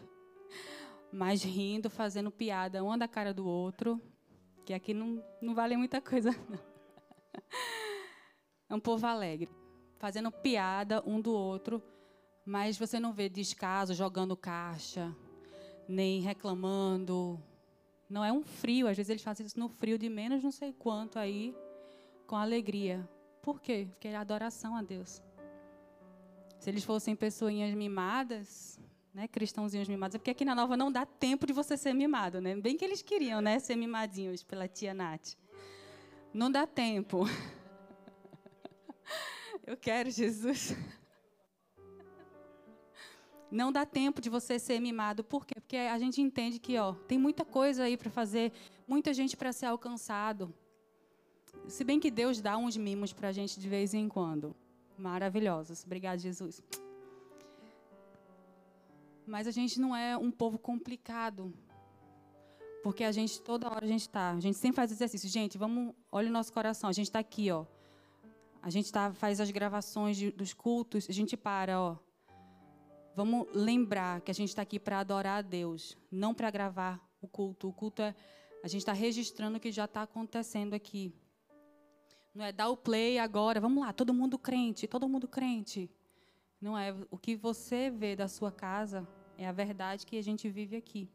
Mas 1.13 1.43
rindo, 1.43 1.91
fazendo 1.91 2.31
piada 2.31 2.83
um 2.83 2.97
da 2.97 3.07
cara 3.07 3.31
do 3.31 3.45
outro. 3.45 4.01
Que 4.65 4.73
aqui 4.73 4.95
não, 4.95 5.23
não 5.39 5.53
vale 5.53 5.77
muita 5.77 6.01
coisa, 6.01 6.31
não. 6.49 6.59
É 8.67 8.73
um 8.73 8.79
povo 8.79 9.05
alegre. 9.05 9.47
Fazendo 9.99 10.31
piada 10.31 11.03
um 11.05 11.21
do 11.21 11.33
outro. 11.33 11.83
Mas 12.43 12.79
você 12.79 12.99
não 12.99 13.13
vê 13.13 13.29
descaso, 13.29 13.93
jogando 13.93 14.35
caixa, 14.35 15.15
nem 15.87 16.19
reclamando. 16.21 17.39
Não 18.09 18.25
é 18.25 18.31
um 18.31 18.41
frio. 18.41 18.87
Às 18.87 18.97
vezes 18.97 19.11
eles 19.11 19.21
fazem 19.21 19.45
isso 19.45 19.59
no 19.59 19.69
frio 19.69 19.99
de 19.99 20.09
menos 20.09 20.41
não 20.41 20.51
sei 20.51 20.73
quanto 20.73 21.19
aí, 21.19 21.55
com 22.25 22.35
alegria. 22.35 23.07
Por 23.43 23.61
quê? 23.61 23.87
Porque 23.91 24.07
é 24.07 24.15
adoração 24.15 24.75
a 24.75 24.81
Deus. 24.81 25.21
Se 26.57 26.71
eles 26.71 26.83
fossem 26.83 27.15
pessoinhas 27.15 27.75
mimadas, 27.75 28.79
né, 29.13 29.27
cristãozinhos 29.27 29.87
mimados, 29.87 30.15
é 30.15 30.17
porque 30.17 30.31
aqui 30.31 30.45
na 30.45 30.55
Nova 30.55 30.77
não 30.77 30.91
dá 30.91 31.05
tempo 31.05 31.45
de 31.45 31.53
você 31.53 31.77
ser 31.77 31.93
mimado, 31.93 32.39
né? 32.39 32.55
Bem 32.55 32.77
que 32.77 32.85
eles 32.85 33.01
queriam, 33.01 33.41
né, 33.41 33.59
ser 33.59 33.75
mimadinhos 33.75 34.43
pela 34.43 34.67
tia 34.67 34.93
Nath. 34.93 35.35
Não 36.33 36.49
dá 36.49 36.65
tempo. 36.65 37.25
Eu 39.67 39.75
quero 39.75 40.09
Jesus. 40.09 40.75
Não 43.51 43.71
dá 43.71 43.85
tempo 43.85 44.21
de 44.21 44.29
você 44.29 44.57
ser 44.57 44.79
mimado. 44.79 45.25
Por 45.25 45.45
quê? 45.45 45.55
Porque 45.59 45.75
a 45.75 45.99
gente 45.99 46.21
entende 46.21 46.57
que, 46.57 46.77
ó, 46.77 46.93
tem 46.93 47.17
muita 47.17 47.43
coisa 47.43 47.83
aí 47.83 47.97
para 47.97 48.09
fazer, 48.09 48.53
muita 48.87 49.13
gente 49.13 49.35
para 49.35 49.51
ser 49.51 49.65
alcançado. 49.65 50.53
Se 51.67 51.83
bem 51.83 51.99
que 51.99 52.09
Deus 52.09 52.39
dá 52.39 52.57
uns 52.57 52.77
mimos 52.77 53.11
para 53.11 53.27
a 53.27 53.31
gente 53.31 53.59
de 53.59 53.67
vez 53.67 53.93
em 53.93 54.07
quando 54.07 54.55
maravilhosos. 54.97 55.83
Obrigada, 55.83 56.17
Jesus. 56.17 56.63
Mas 59.31 59.47
a 59.47 59.51
gente 59.51 59.79
não 59.79 59.95
é 59.95 60.17
um 60.17 60.29
povo 60.29 60.59
complicado. 60.59 61.53
Porque 62.83 63.01
a 63.01 63.13
gente, 63.13 63.41
toda 63.41 63.69
hora 63.69 63.85
a 63.85 63.87
gente 63.87 64.01
está. 64.01 64.31
A 64.31 64.39
gente 64.41 64.57
sempre 64.57 64.75
faz 64.75 64.91
exercício. 64.91 65.29
Gente, 65.29 65.57
vamos, 65.57 65.95
olha 66.11 66.27
o 66.27 66.31
nosso 66.33 66.51
coração. 66.51 66.89
A 66.89 66.93
gente 66.93 67.05
está 67.05 67.19
aqui, 67.19 67.49
ó. 67.49 67.65
A 68.61 68.69
gente 68.69 68.91
tá, 68.91 69.13
faz 69.13 69.39
as 69.39 69.49
gravações 69.49 70.17
de, 70.17 70.31
dos 70.31 70.53
cultos. 70.53 71.07
A 71.09 71.13
gente 71.13 71.37
para, 71.37 71.79
ó. 71.79 71.95
Vamos 73.15 73.47
lembrar 73.53 74.19
que 74.19 74.31
a 74.31 74.33
gente 74.33 74.49
está 74.49 74.63
aqui 74.63 74.77
para 74.77 74.99
adorar 74.99 75.37
a 75.37 75.41
Deus, 75.41 75.97
não 76.11 76.33
para 76.33 76.51
gravar 76.51 76.99
o 77.21 77.27
culto. 77.27 77.69
O 77.69 77.73
culto 77.73 78.01
é. 78.01 78.13
A 78.61 78.67
gente 78.67 78.81
está 78.81 78.91
registrando 78.91 79.55
o 79.55 79.61
que 79.61 79.71
já 79.71 79.85
está 79.85 80.01
acontecendo 80.01 80.73
aqui. 80.73 81.15
Não 82.35 82.43
é 82.43 82.51
dar 82.51 82.67
o 82.67 82.75
play 82.75 83.17
agora, 83.17 83.61
vamos 83.61 83.81
lá, 83.81 83.93
todo 83.93 84.13
mundo 84.13 84.37
crente, 84.37 84.87
todo 84.87 85.07
mundo 85.07 85.25
crente. 85.25 85.89
Não 86.59 86.77
é. 86.77 86.93
O 87.09 87.17
que 87.17 87.33
você 87.33 87.89
vê 87.89 88.13
da 88.13 88.27
sua 88.27 88.51
casa 88.51 89.07
é 89.43 89.47
a 89.47 89.51
verdade 89.51 90.05
que 90.05 90.17
a 90.17 90.21
gente 90.21 90.47
vive 90.49 90.75
aqui. 90.75 91.09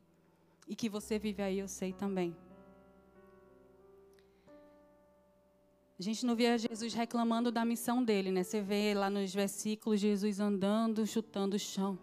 E 0.66 0.74
que 0.74 0.88
você 0.88 1.18
vive 1.18 1.42
aí, 1.42 1.58
eu 1.58 1.68
sei 1.68 1.92
também. 1.92 2.36
A 5.98 6.02
gente 6.02 6.26
não 6.26 6.34
via 6.34 6.58
Jesus 6.58 6.92
reclamando 6.92 7.50
da 7.50 7.64
missão 7.64 8.02
dele, 8.02 8.30
né? 8.30 8.42
Você 8.42 8.60
vê 8.60 8.92
lá 8.94 9.08
nos 9.08 9.32
versículos 9.32 10.00
Jesus 10.00 10.40
andando, 10.40 11.06
chutando 11.06 11.56
o 11.56 11.58
chão. 11.58 11.98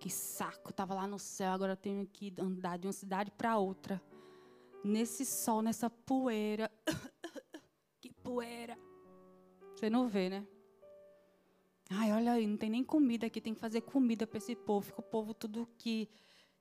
Que 0.00 0.10
saco, 0.10 0.70
estava 0.70 0.94
lá 0.94 1.06
no 1.06 1.18
céu, 1.18 1.52
agora 1.52 1.76
tenho 1.76 2.06
que 2.06 2.34
andar 2.38 2.76
de 2.76 2.88
uma 2.88 2.92
cidade 2.92 3.30
para 3.30 3.56
outra. 3.56 4.02
Nesse 4.84 5.24
sol, 5.24 5.62
nessa 5.62 5.88
poeira. 5.88 6.70
poeira. 8.22 8.78
Você 9.74 9.90
não 9.90 10.08
vê, 10.08 10.28
né? 10.28 10.46
Ai, 11.94 12.12
olha 12.12 12.32
aí, 12.32 12.46
não 12.46 12.56
tem 12.56 12.70
nem 12.70 12.84
comida 12.84 13.26
aqui, 13.26 13.40
tem 13.40 13.54
que 13.54 13.60
fazer 13.60 13.80
comida 13.82 14.26
para 14.26 14.38
esse 14.38 14.54
povo. 14.54 14.86
Fica 14.86 15.00
o 15.00 15.04
povo 15.04 15.34
tudo 15.34 15.68
aqui 15.74 16.08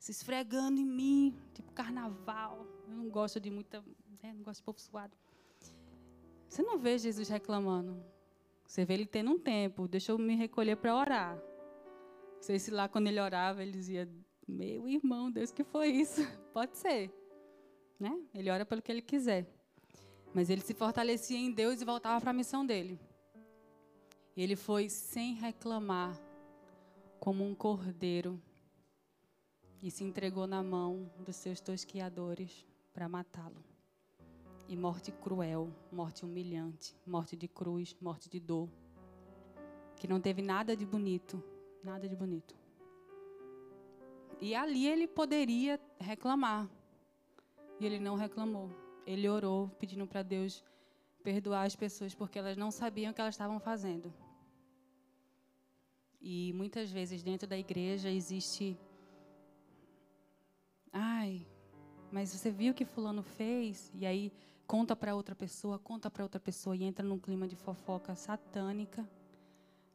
se 0.01 0.11
esfregando 0.11 0.79
em 0.79 0.85
mim, 0.85 1.35
tipo 1.53 1.71
carnaval. 1.73 2.65
Eu 2.87 2.95
não 2.95 3.07
gosto 3.07 3.39
de 3.39 3.51
muita, 3.51 3.81
né, 4.23 4.33
não 4.33 4.41
gosto 4.41 4.59
de 4.59 4.63
povo 4.63 4.81
suado. 4.81 5.15
Você 6.49 6.63
não 6.63 6.79
vê 6.79 6.97
Jesus 6.97 7.29
reclamando. 7.29 8.03
Você 8.65 8.83
vê 8.83 8.95
ele 8.95 9.05
tendo 9.05 9.29
um 9.29 9.37
tempo, 9.37 9.87
deixa 9.87 10.11
eu 10.11 10.17
me 10.17 10.35
recolher 10.35 10.75
para 10.75 10.95
orar. 10.95 11.35
Não 11.35 12.41
sei 12.41 12.57
se 12.57 12.71
lá 12.71 12.89
quando 12.89 13.07
ele 13.07 13.19
orava, 13.19 13.61
ele 13.61 13.73
dizia: 13.73 14.09
Meu 14.47 14.87
irmão, 14.87 15.31
Deus, 15.31 15.51
que 15.51 15.63
foi 15.63 15.89
isso? 15.89 16.21
Pode 16.51 16.77
ser. 16.77 17.13
Né? 17.99 18.19
Ele 18.33 18.49
ora 18.49 18.65
pelo 18.65 18.81
que 18.81 18.91
ele 18.91 19.03
quiser. 19.03 19.45
Mas 20.33 20.49
ele 20.49 20.61
se 20.61 20.73
fortalecia 20.73 21.37
em 21.37 21.51
Deus 21.51 21.79
e 21.79 21.85
voltava 21.85 22.19
para 22.19 22.31
a 22.31 22.33
missão 22.33 22.65
dele. 22.65 22.99
Ele 24.35 24.55
foi 24.55 24.89
sem 24.89 25.33
reclamar, 25.33 26.19
como 27.19 27.43
um 27.43 27.53
cordeiro, 27.53 28.41
e 29.81 29.89
se 29.89 30.03
entregou 30.03 30.47
na 30.47 30.63
mão 30.63 31.11
dos 31.19 31.35
seus 31.35 31.59
tosquiadores 31.59 32.65
para 32.93 33.09
matá-lo. 33.09 33.63
E 34.67 34.75
morte 34.75 35.11
cruel, 35.11 35.69
morte 35.91 36.23
humilhante, 36.23 36.95
morte 37.05 37.35
de 37.35 37.47
cruz, 37.47 37.95
morte 37.99 38.29
de 38.29 38.39
dor, 38.39 38.69
que 39.97 40.07
não 40.07 40.21
teve 40.21 40.41
nada 40.41 40.75
de 40.75 40.85
bonito, 40.85 41.43
nada 41.83 42.07
de 42.07 42.15
bonito. 42.15 42.55
E 44.39 44.55
ali 44.55 44.87
ele 44.87 45.07
poderia 45.07 45.79
reclamar, 45.99 46.69
e 47.79 47.85
ele 47.85 47.99
não 47.99 48.15
reclamou 48.15 48.69
ele 49.05 49.27
orou 49.27 49.69
pedindo 49.79 50.05
para 50.07 50.23
Deus 50.23 50.63
perdoar 51.23 51.65
as 51.65 51.75
pessoas 51.75 52.15
porque 52.15 52.39
elas 52.39 52.57
não 52.57 52.71
sabiam 52.71 53.11
o 53.11 53.13
que 53.13 53.21
elas 53.21 53.35
estavam 53.35 53.59
fazendo. 53.59 54.13
E 56.21 56.53
muitas 56.53 56.91
vezes 56.91 57.23
dentro 57.23 57.47
da 57.47 57.57
igreja 57.57 58.09
existe. 58.09 58.77
Ai, 60.93 61.45
mas 62.11 62.29
você 62.29 62.51
viu 62.51 62.71
o 62.71 62.75
que 62.75 62.85
Fulano 62.85 63.23
fez? 63.23 63.91
E 63.95 64.05
aí 64.05 64.31
conta 64.67 64.95
para 64.95 65.15
outra 65.15 65.33
pessoa, 65.33 65.79
conta 65.79 66.11
para 66.11 66.23
outra 66.23 66.39
pessoa 66.39 66.75
e 66.75 66.83
entra 66.83 67.05
num 67.05 67.17
clima 67.17 67.47
de 67.47 67.55
fofoca 67.55 68.15
satânica 68.15 69.09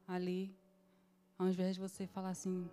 ali. 0.07 0.55
Ao 1.39 1.47
invés 1.47 1.77
de 1.77 1.81
você 1.81 2.07
falar 2.07 2.31
assim, 2.31 2.69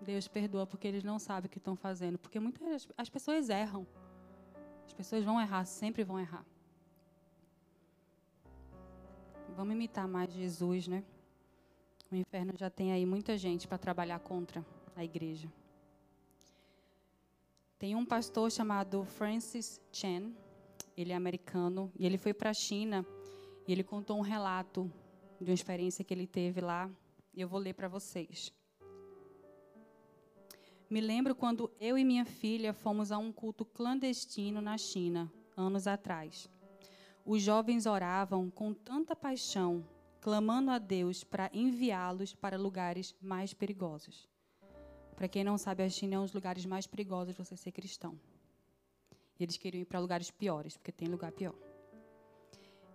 Deus 0.00 0.28
perdoa 0.28 0.66
porque 0.66 0.86
eles 0.86 1.02
não 1.02 1.18
sabem 1.18 1.48
o 1.48 1.50
que 1.50 1.58
estão 1.58 1.74
fazendo. 1.74 2.18
Porque 2.18 2.38
muitas 2.38 2.86
as 2.96 3.08
pessoas 3.08 3.48
erram. 3.48 3.86
As 4.86 4.92
pessoas 4.92 5.24
vão 5.24 5.40
errar, 5.40 5.64
sempre 5.64 6.04
vão 6.04 6.20
errar. 6.20 6.44
Vamos 9.56 9.74
imitar 9.74 10.06
mais 10.06 10.32
Jesus, 10.32 10.86
né? 10.86 11.04
O 12.14 12.16
inferno 12.16 12.52
já 12.56 12.70
tem 12.70 12.92
aí 12.92 13.04
muita 13.04 13.36
gente 13.36 13.66
para 13.66 13.76
trabalhar 13.76 14.20
contra 14.20 14.64
a 14.94 15.04
igreja. 15.04 15.52
Tem 17.76 17.96
um 17.96 18.06
pastor 18.06 18.52
chamado 18.52 19.04
Francis 19.04 19.80
Chen, 19.90 20.32
ele 20.96 21.10
é 21.10 21.16
americano, 21.16 21.90
e 21.98 22.06
ele 22.06 22.16
foi 22.16 22.32
para 22.32 22.50
a 22.50 22.54
China 22.54 23.04
e 23.66 23.72
ele 23.72 23.82
contou 23.82 24.16
um 24.16 24.20
relato 24.20 24.88
de 25.40 25.50
uma 25.50 25.54
experiência 25.54 26.04
que 26.04 26.14
ele 26.14 26.28
teve 26.28 26.60
lá. 26.60 26.88
E 27.34 27.40
eu 27.40 27.48
vou 27.48 27.58
ler 27.58 27.74
para 27.74 27.88
vocês. 27.88 28.52
Me 30.88 31.00
lembro 31.00 31.34
quando 31.34 31.68
eu 31.80 31.98
e 31.98 32.04
minha 32.04 32.24
filha 32.24 32.72
fomos 32.72 33.10
a 33.10 33.18
um 33.18 33.32
culto 33.32 33.64
clandestino 33.64 34.60
na 34.60 34.78
China, 34.78 35.28
anos 35.56 35.88
atrás. 35.88 36.48
Os 37.26 37.42
jovens 37.42 37.86
oravam 37.86 38.50
com 38.50 38.72
tanta 38.72 39.16
paixão, 39.16 39.84
clamando 40.24 40.70
a 40.70 40.78
Deus 40.78 41.22
para 41.22 41.50
enviá-los 41.52 42.34
para 42.34 42.56
lugares 42.56 43.14
mais 43.20 43.54
perigosos. 43.54 44.26
Para 45.14 45.28
quem 45.28 45.44
não 45.44 45.56
sabe, 45.56 45.84
a 45.84 45.88
China 45.88 46.16
é 46.16 46.18
um 46.18 46.22
dos 46.22 46.32
lugares 46.32 46.66
mais 46.66 46.86
perigosos 46.86 47.34
de 47.34 47.38
você 47.38 47.56
ser 47.56 47.70
cristão. 47.70 48.18
E 49.38 49.44
eles 49.44 49.56
queriam 49.56 49.82
ir 49.82 49.84
para 49.84 50.00
lugares 50.00 50.30
piores, 50.30 50.76
porque 50.76 50.90
tem 50.90 51.08
lugar 51.08 51.30
pior. 51.30 51.54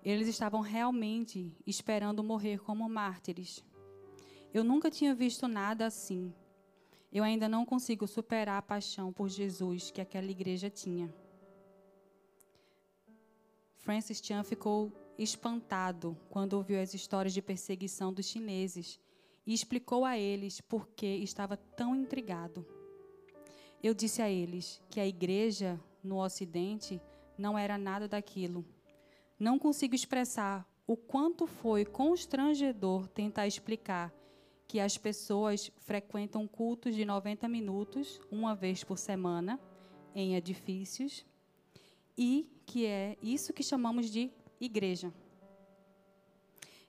Eles 0.03 0.27
estavam 0.27 0.59
realmente 0.59 1.55
esperando 1.65 2.23
morrer 2.23 2.57
como 2.59 2.89
mártires. 2.89 3.63
Eu 4.53 4.63
nunca 4.63 4.89
tinha 4.89 5.13
visto 5.13 5.47
nada 5.47 5.85
assim 5.85 6.33
eu 7.11 7.23
ainda 7.23 7.49
não 7.49 7.65
consigo 7.65 8.05
superar 8.05 8.59
a 8.59 8.61
paixão 8.61 9.11
por 9.11 9.29
Jesus 9.29 9.89
que 9.89 9.99
aquela 9.99 10.29
igreja 10.29 10.69
tinha. 10.69 11.11
Francis 13.77 14.21
Chan 14.23 14.43
ficou 14.43 14.91
espantado 15.19 16.17
quando 16.29 16.53
ouviu 16.53 16.81
as 16.81 16.93
histórias 16.93 17.33
de 17.33 17.41
perseguição 17.41 18.13
dos 18.13 18.25
chineses 18.25 18.99
e 19.45 19.53
explicou 19.53 20.05
a 20.05 20.17
eles 20.17 20.61
por 20.61 20.87
que 20.89 21.05
estava 21.05 21.57
tão 21.57 21.95
intrigado. 21.95 22.65
Eu 23.83 23.93
disse 23.93 24.21
a 24.21 24.29
eles 24.29 24.81
que 24.89 24.99
a 24.99 25.05
igreja 25.05 25.79
no 26.03 26.23
Ocidente 26.23 27.01
não 27.37 27.57
era 27.57 27.77
nada 27.77 28.07
daquilo. 28.07 28.65
Não 29.37 29.59
consigo 29.59 29.93
expressar 29.93 30.67
o 30.87 30.97
quanto 30.97 31.45
foi 31.45 31.85
constrangedor 31.85 33.07
tentar 33.07 33.47
explicar 33.47 34.13
que 34.67 34.79
as 34.79 34.97
pessoas 34.97 35.71
frequentam 35.79 36.47
cultos 36.47 36.95
de 36.95 37.03
90 37.03 37.47
minutos, 37.47 38.21
uma 38.31 38.55
vez 38.55 38.83
por 38.83 38.97
semana, 38.97 39.59
em 40.13 40.35
edifícios, 40.35 41.25
e 42.17 42.47
que 42.65 42.85
é 42.85 43.17
isso 43.23 43.53
que 43.53 43.63
chamamos 43.63 44.11
de 44.11 44.31
igreja. 44.65 45.13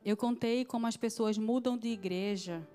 Eu 0.04 0.16
contei 0.16 0.64
como 0.64 0.86
as 0.86 0.96
pessoas 0.96 1.36
mudam 1.36 1.76
de 1.76 1.88
igreja 1.88 2.66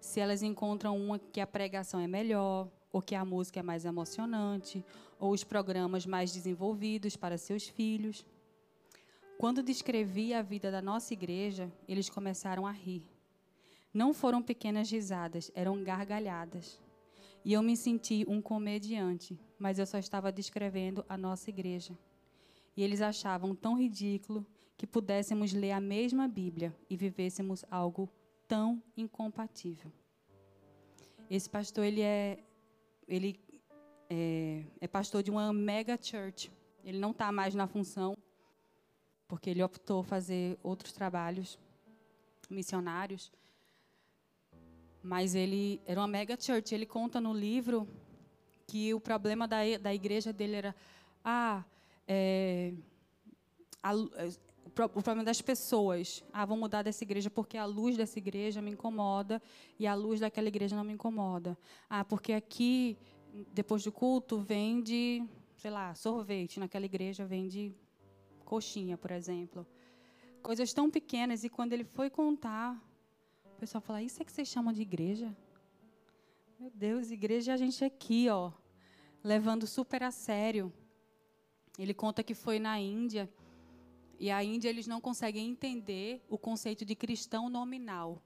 se 0.00 0.20
elas 0.20 0.42
encontram 0.42 0.96
uma 0.96 1.18
que 1.18 1.40
a 1.40 1.46
pregação 1.46 1.98
é 1.98 2.06
melhor, 2.06 2.68
ou 2.92 3.02
que 3.02 3.14
a 3.14 3.24
música 3.24 3.60
é 3.60 3.62
mais 3.62 3.84
emocionante, 3.84 4.84
ou 5.18 5.32
os 5.32 5.44
programas 5.44 6.06
mais 6.06 6.32
desenvolvidos 6.32 7.16
para 7.16 7.36
seus 7.36 7.68
filhos. 7.68 8.24
Quando 9.36 9.62
descrevi 9.62 10.34
a 10.34 10.42
vida 10.42 10.70
da 10.70 10.82
nossa 10.82 11.12
igreja, 11.12 11.70
eles 11.86 12.08
começaram 12.08 12.66
a 12.66 12.70
rir. 12.70 13.02
Não 13.92 14.12
foram 14.12 14.42
pequenas 14.42 14.90
risadas, 14.90 15.50
eram 15.54 15.82
gargalhadas. 15.82 16.80
E 17.44 17.52
eu 17.52 17.62
me 17.62 17.76
senti 17.76 18.24
um 18.28 18.42
comediante, 18.42 19.38
mas 19.58 19.78
eu 19.78 19.86
só 19.86 19.98
estava 19.98 20.30
descrevendo 20.30 21.04
a 21.08 21.16
nossa 21.16 21.50
igreja. 21.50 21.96
E 22.78 22.82
eles 22.84 23.00
achavam 23.00 23.56
tão 23.56 23.76
ridículo 23.76 24.46
que 24.76 24.86
pudéssemos 24.86 25.52
ler 25.52 25.72
a 25.72 25.80
mesma 25.80 26.28
Bíblia 26.28 26.72
e 26.88 26.96
vivêssemos 26.96 27.64
algo 27.68 28.08
tão 28.46 28.80
incompatível. 28.96 29.90
Esse 31.28 31.50
pastor, 31.50 31.84
ele 31.84 32.02
é, 32.02 32.38
ele 33.08 33.40
é, 34.08 34.62
é 34.80 34.86
pastor 34.86 35.24
de 35.24 35.30
uma 35.32 35.52
mega 35.52 35.98
church. 36.00 36.52
Ele 36.84 37.00
não 37.00 37.10
está 37.10 37.32
mais 37.32 37.52
na 37.52 37.66
função, 37.66 38.16
porque 39.26 39.50
ele 39.50 39.60
optou 39.60 40.04
fazer 40.04 40.56
outros 40.62 40.92
trabalhos 40.92 41.58
missionários. 42.48 43.32
Mas 45.02 45.34
ele 45.34 45.82
era 45.84 45.98
uma 45.98 46.06
mega 46.06 46.40
church. 46.40 46.72
Ele 46.72 46.86
conta 46.86 47.20
no 47.20 47.34
livro 47.34 47.88
que 48.68 48.94
o 48.94 49.00
problema 49.00 49.48
da, 49.48 49.62
da 49.82 49.92
igreja 49.92 50.32
dele 50.32 50.54
era: 50.54 50.76
ah, 51.24 51.64
é, 52.08 52.72
a, 53.82 53.92
o 53.94 55.02
problema 55.02 55.22
das 55.22 55.42
pessoas. 55.42 56.24
Ah, 56.32 56.46
vou 56.46 56.56
mudar 56.56 56.82
dessa 56.82 57.04
igreja 57.04 57.28
porque 57.28 57.58
a 57.58 57.66
luz 57.66 57.96
dessa 57.96 58.18
igreja 58.18 58.62
me 58.62 58.70
incomoda 58.70 59.42
e 59.78 59.86
a 59.86 59.94
luz 59.94 60.20
daquela 60.20 60.48
igreja 60.48 60.74
não 60.74 60.84
me 60.84 60.94
incomoda. 60.94 61.56
Ah, 61.88 62.04
porque 62.04 62.32
aqui, 62.32 62.96
depois 63.52 63.84
do 63.84 63.92
culto, 63.92 64.38
vende, 64.38 65.22
sei 65.56 65.70
lá, 65.70 65.94
sorvete. 65.94 66.58
Naquela 66.58 66.86
igreja 66.86 67.26
vende 67.26 67.74
coxinha, 68.44 68.96
por 68.96 69.10
exemplo. 69.10 69.66
Coisas 70.42 70.72
tão 70.72 70.90
pequenas. 70.90 71.44
E 71.44 71.48
quando 71.48 71.74
ele 71.74 71.84
foi 71.84 72.08
contar, 72.08 72.82
o 73.44 73.60
pessoal 73.60 73.82
fala: 73.82 74.02
Isso 74.02 74.22
é 74.22 74.24
que 74.24 74.32
vocês 74.32 74.48
chamam 74.48 74.72
de 74.72 74.82
igreja? 74.82 75.36
Meu 76.58 76.70
Deus, 76.74 77.10
igreja 77.10 77.52
é 77.52 77.54
a 77.54 77.56
gente 77.56 77.84
aqui, 77.84 78.28
ó, 78.28 78.50
levando 79.22 79.66
super 79.66 80.02
a 80.02 80.10
sério. 80.10 80.72
Ele 81.78 81.94
conta 81.94 82.22
que 82.22 82.34
foi 82.34 82.58
na 82.58 82.78
Índia 82.80 83.30
e 84.18 84.30
a 84.30 84.42
Índia 84.42 84.68
eles 84.68 84.86
não 84.86 85.00
conseguem 85.00 85.48
entender 85.48 86.24
o 86.28 86.36
conceito 86.36 86.84
de 86.84 86.96
cristão 86.96 87.48
nominal. 87.48 88.20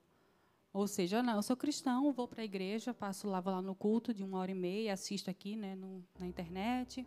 Ou 0.72 0.88
seja, 0.88 1.22
não, 1.22 1.36
eu 1.36 1.42
sou 1.42 1.54
cristão, 1.54 2.10
vou 2.12 2.26
para 2.26 2.40
a 2.40 2.44
igreja, 2.44 2.94
passo 2.94 3.28
lá, 3.28 3.40
vou 3.40 3.52
lá 3.52 3.60
no 3.60 3.74
culto 3.74 4.14
de 4.14 4.24
uma 4.24 4.38
hora 4.38 4.50
e 4.50 4.54
meia, 4.54 4.94
assisto 4.94 5.28
aqui 5.28 5.54
né, 5.54 5.74
no, 5.74 6.02
na 6.18 6.26
internet. 6.26 7.06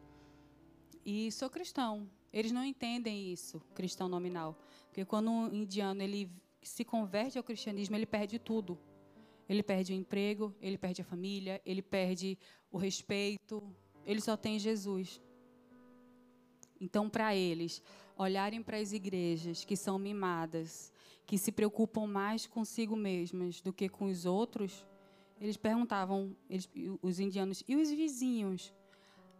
E 1.03 1.31
sou 1.31 1.49
cristão. 1.49 2.07
Eles 2.31 2.51
não 2.51 2.63
entendem 2.63 3.31
isso, 3.31 3.59
cristão 3.73 4.07
nominal. 4.07 4.55
Porque 4.87 5.03
quando 5.03 5.31
um 5.31 5.51
indiano 5.51 6.03
ele 6.03 6.29
se 6.61 6.85
converte 6.85 7.39
ao 7.39 7.43
cristianismo, 7.43 7.95
ele 7.95 8.05
perde 8.05 8.37
tudo. 8.37 8.77
Ele 9.49 9.63
perde 9.63 9.93
o 9.93 9.95
emprego, 9.95 10.53
ele 10.61 10.77
perde 10.77 11.01
a 11.01 11.05
família, 11.05 11.59
ele 11.65 11.81
perde 11.81 12.37
o 12.71 12.77
respeito. 12.77 13.63
Ele 14.05 14.21
só 14.21 14.37
tem 14.37 14.59
Jesus. 14.59 15.21
Então, 16.85 17.09
para 17.09 17.35
eles, 17.35 17.81
olharem 18.15 18.61
para 18.61 18.77
as 18.77 18.93
igrejas 18.93 19.65
que 19.65 19.75
são 19.75 19.97
mimadas, 19.97 20.93
que 21.25 21.35
se 21.35 21.51
preocupam 21.51 22.05
mais 22.05 22.45
consigo 22.45 22.95
mesmas 22.95 23.59
do 23.59 23.73
que 23.73 23.89
com 23.89 24.05
os 24.05 24.23
outros, 24.23 24.85
eles 25.41 25.57
perguntavam, 25.57 26.35
eles, 26.47 26.69
os 27.01 27.19
indianos, 27.19 27.63
e 27.67 27.75
os 27.75 27.89
vizinhos? 27.89 28.71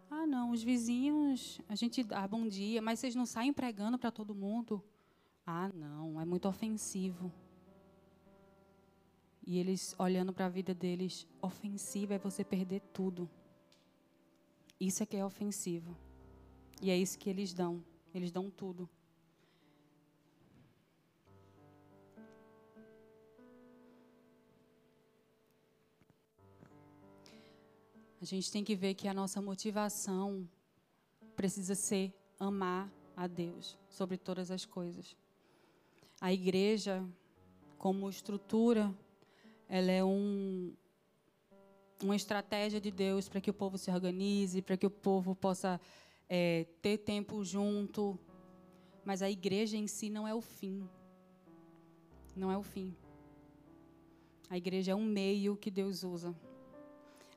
Ah, 0.09 0.25
não, 0.25 0.49
os 0.49 0.63
vizinhos, 0.63 1.61
a 1.69 1.75
gente 1.75 2.03
dá 2.03 2.27
bom 2.27 2.47
dia, 2.47 2.81
mas 2.81 2.97
vocês 2.97 3.13
não 3.13 3.27
saem 3.27 3.53
pregando 3.53 3.99
para 3.99 4.09
todo 4.09 4.33
mundo? 4.33 4.83
Ah, 5.45 5.69
não, 5.71 6.19
é 6.19 6.25
muito 6.25 6.47
ofensivo. 6.47 7.31
E 9.45 9.59
eles 9.59 9.95
olhando 9.99 10.33
para 10.33 10.47
a 10.47 10.49
vida 10.49 10.73
deles, 10.73 11.27
ofensivo 11.39 12.11
é 12.11 12.17
você 12.17 12.43
perder 12.43 12.81
tudo. 12.91 13.29
Isso 14.79 15.03
é 15.03 15.05
que 15.05 15.15
é 15.15 15.23
ofensivo. 15.23 15.95
E 16.81 16.89
é 16.89 16.97
isso 16.97 17.17
que 17.17 17.29
eles 17.29 17.53
dão. 17.53 17.83
Eles 18.13 18.31
dão 18.31 18.49
tudo. 18.49 18.89
A 28.21 28.25
gente 28.25 28.51
tem 28.51 28.63
que 28.63 28.75
ver 28.75 28.95
que 28.95 29.07
a 29.07 29.13
nossa 29.13 29.39
motivação 29.41 30.49
precisa 31.35 31.75
ser 31.75 32.11
amar 32.39 32.91
a 33.15 33.27
Deus 33.27 33.77
sobre 33.87 34.17
todas 34.17 34.49
as 34.49 34.65
coisas. 34.65 35.15
A 36.19 36.33
igreja, 36.33 37.07
como 37.77 38.09
estrutura, 38.09 38.91
ela 39.69 39.91
é 39.91 40.03
um, 40.03 40.73
uma 42.01 42.15
estratégia 42.15 42.81
de 42.81 42.89
Deus 42.89 43.29
para 43.29 43.39
que 43.39 43.49
o 43.49 43.53
povo 43.53 43.77
se 43.77 43.91
organize, 43.91 44.61
para 44.61 44.77
que 44.77 44.87
o 44.87 44.89
povo 44.89 45.35
possa 45.35 45.79
é, 46.29 46.65
ter 46.81 46.97
tempo 46.97 47.43
junto. 47.43 48.19
Mas 49.03 49.21
a 49.21 49.29
igreja 49.29 49.77
em 49.77 49.87
si 49.87 50.09
não 50.09 50.27
é 50.27 50.33
o 50.33 50.41
fim. 50.41 50.87
Não 52.35 52.51
é 52.51 52.57
o 52.57 52.63
fim. 52.63 52.95
A 54.49 54.57
igreja 54.57 54.91
é 54.91 54.95
um 54.95 55.03
meio 55.03 55.55
que 55.55 55.71
Deus 55.71 56.03
usa. 56.03 56.35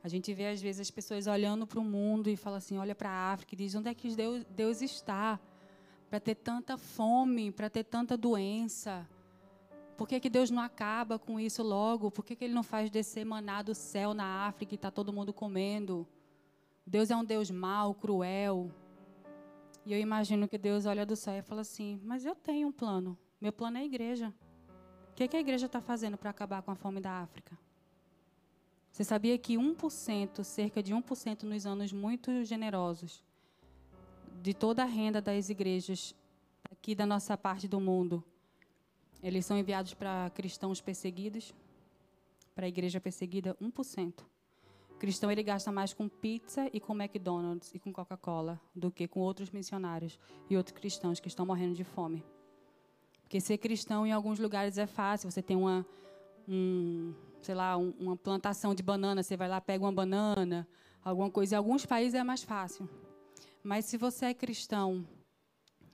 A 0.03 0.09
gente 0.09 0.33
vê 0.33 0.47
às 0.47 0.61
vezes 0.61 0.81
as 0.81 0.91
pessoas 0.91 1.27
olhando 1.27 1.67
para 1.67 1.81
o 1.81 1.85
mundo 1.85 2.31
e 2.31 2.37
fala 2.37 2.59
assim, 2.59 2.79
olha 2.79 2.95
para 2.95 3.11
a 3.11 3.33
África 3.33 3.55
e 3.55 3.59
diz 3.59 3.75
onde 3.75 3.89
é 3.89 3.95
que 3.95 4.15
Deus, 4.15 4.45
Deus 4.45 4.81
está 4.81 5.41
para 6.09 6.21
ter 6.21 6.37
tanta 6.37 6.79
fome, 6.79 7.51
para 7.51 7.69
ter 7.69 7.85
tanta 7.85 8.17
doença. 8.17 9.07
Por 9.97 10.07
que, 10.07 10.21
que 10.21 10.31
Deus 10.31 10.51
não 10.51 10.63
acaba 10.63 11.19
com 11.19 11.41
isso 11.41 11.63
logo? 11.63 12.11
Por 12.11 12.25
que, 12.25 12.37
que 12.37 12.45
Ele 12.45 12.55
não 12.55 12.63
faz 12.63 12.89
descer 12.89 13.25
maná 13.25 13.63
do 13.63 13.75
céu 13.75 14.15
na 14.15 14.47
África 14.47 14.75
e 14.75 14.77
está 14.77 14.91
todo 14.91 15.13
mundo 15.13 15.33
comendo? 15.33 16.07
Deus 16.89 17.11
é 17.11 17.17
um 17.17 17.25
Deus 17.25 17.51
mau, 17.51 17.95
cruel. 17.95 18.71
E 19.85 19.93
eu 19.93 20.01
imagino 20.01 20.49
que 20.49 20.57
Deus 20.57 20.87
olha 20.87 21.05
do 21.05 21.15
céu 21.15 21.35
e 21.35 21.43
fala 21.43 21.61
assim: 21.61 22.01
Mas 22.03 22.25
eu 22.25 22.35
tenho 22.35 22.69
um 22.69 22.73
plano. 22.73 23.17
Meu 23.39 23.53
plano 23.53 23.77
é 23.77 23.81
a 23.81 23.85
igreja. 23.85 24.35
O 25.11 25.15
que, 25.15 25.25
é 25.25 25.29
que 25.29 25.37
a 25.37 25.41
igreja 25.41 25.67
está 25.67 25.83
fazendo 25.83 26.17
para 26.17 26.31
acabar 26.31 26.63
com 26.63 26.71
a 26.71 26.75
fome 26.75 26.99
da 26.99 27.11
África? 27.21 27.59
Você 28.91 29.05
sabia 29.05 29.37
que 29.37 29.55
1%, 29.55 30.43
cerca 30.43 30.83
de 30.83 30.95
1% 30.95 31.43
nos 31.43 31.67
anos 31.67 31.93
muito 31.93 32.43
generosos, 32.45 33.23
de 34.41 34.55
toda 34.55 34.83
a 34.83 34.87
renda 34.87 35.21
das 35.21 35.51
igrejas 35.51 36.15
aqui 36.71 36.95
da 36.95 37.05
nossa 37.05 37.37
parte 37.37 37.69
do 37.69 37.79
mundo, 37.79 38.25
eles 39.23 39.45
são 39.45 39.59
enviados 39.59 39.93
para 39.93 40.31
cristãos 40.31 40.81
perseguidos, 40.81 41.55
para 42.55 42.65
a 42.65 42.69
igreja 42.69 42.99
perseguida, 42.99 43.55
1% 43.61 44.25
cristão 44.99 45.31
ele 45.31 45.43
gasta 45.43 45.71
mais 45.73 45.95
com 45.95 46.09
pizza 46.09 46.69
e 46.73 46.81
com 46.81 46.95
McDonald's 46.95 47.73
e 47.75 47.79
com 47.79 47.93
Coca-Cola 47.93 48.61
do 48.75 48.91
que 48.91 49.07
com 49.07 49.21
outros 49.21 49.51
missionários 49.51 50.19
e 50.51 50.57
outros 50.57 50.77
cristãos 50.77 51.21
que 51.21 51.29
estão 51.29 51.47
morrendo 51.47 51.75
de 51.75 51.85
fome. 51.85 52.25
Porque 53.23 53.41
ser 53.41 53.59
cristão 53.59 54.07
em 54.07 54.13
alguns 54.13 54.39
lugares 54.39 54.79
é 54.79 54.87
fácil. 54.87 55.31
Você 55.31 55.43
tem 55.43 55.57
uma, 55.57 55.87
um, 56.49 57.15
sei 57.43 57.55
lá, 57.55 57.77
um, 57.77 57.95
uma 58.01 58.17
plantação 58.17 58.75
de 58.75 58.83
banana, 58.83 59.23
você 59.23 59.37
vai 59.37 59.49
lá 59.49 59.61
pega 59.61 59.85
uma 59.85 59.93
banana, 59.93 60.67
alguma 61.05 61.31
coisa. 61.31 61.55
Em 61.55 61.59
alguns 61.59 61.87
países 61.87 62.15
é 62.15 62.25
mais 62.25 62.43
fácil. 62.43 62.89
Mas 63.63 63.85
se 63.85 63.97
você 63.97 64.27
é 64.27 64.35
cristão 64.35 65.07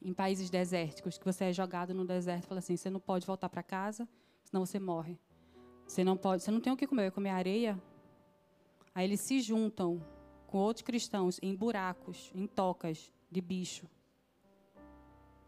em 0.01 0.13
países 0.13 0.49
desérticos, 0.49 1.19
que 1.19 1.25
você 1.25 1.47
é 1.47 1.53
jogado 1.53 1.93
no 1.93 2.05
deserto, 2.05 2.47
fala 2.47 2.61
assim, 2.61 2.77
você 2.77 2.89
não 2.89 3.01
pode 3.01 3.27
voltar 3.27 3.49
para 3.49 3.63
casa, 3.63 4.09
senão 4.45 4.65
você 4.65 4.79
morre. 4.79 5.19
Você 5.87 6.05
não 6.05 6.17
pode, 6.17 6.43
você 6.43 6.51
não 6.51 6.61
tem 6.61 6.73
o 6.73 6.77
que 6.77 6.87
comer, 6.87 7.03
vai 7.03 7.11
comer 7.11 7.31
areia, 7.31 7.83
Aí 8.95 9.05
eles 9.07 9.21
se 9.21 9.41
juntam 9.41 10.01
com 10.47 10.59
outros 10.59 10.85
cristãos 10.85 11.41
em 11.43 11.55
buracos, 11.55 12.31
em 12.35 12.47
tocas 12.47 13.13
de 13.31 13.41
bicho. 13.41 13.87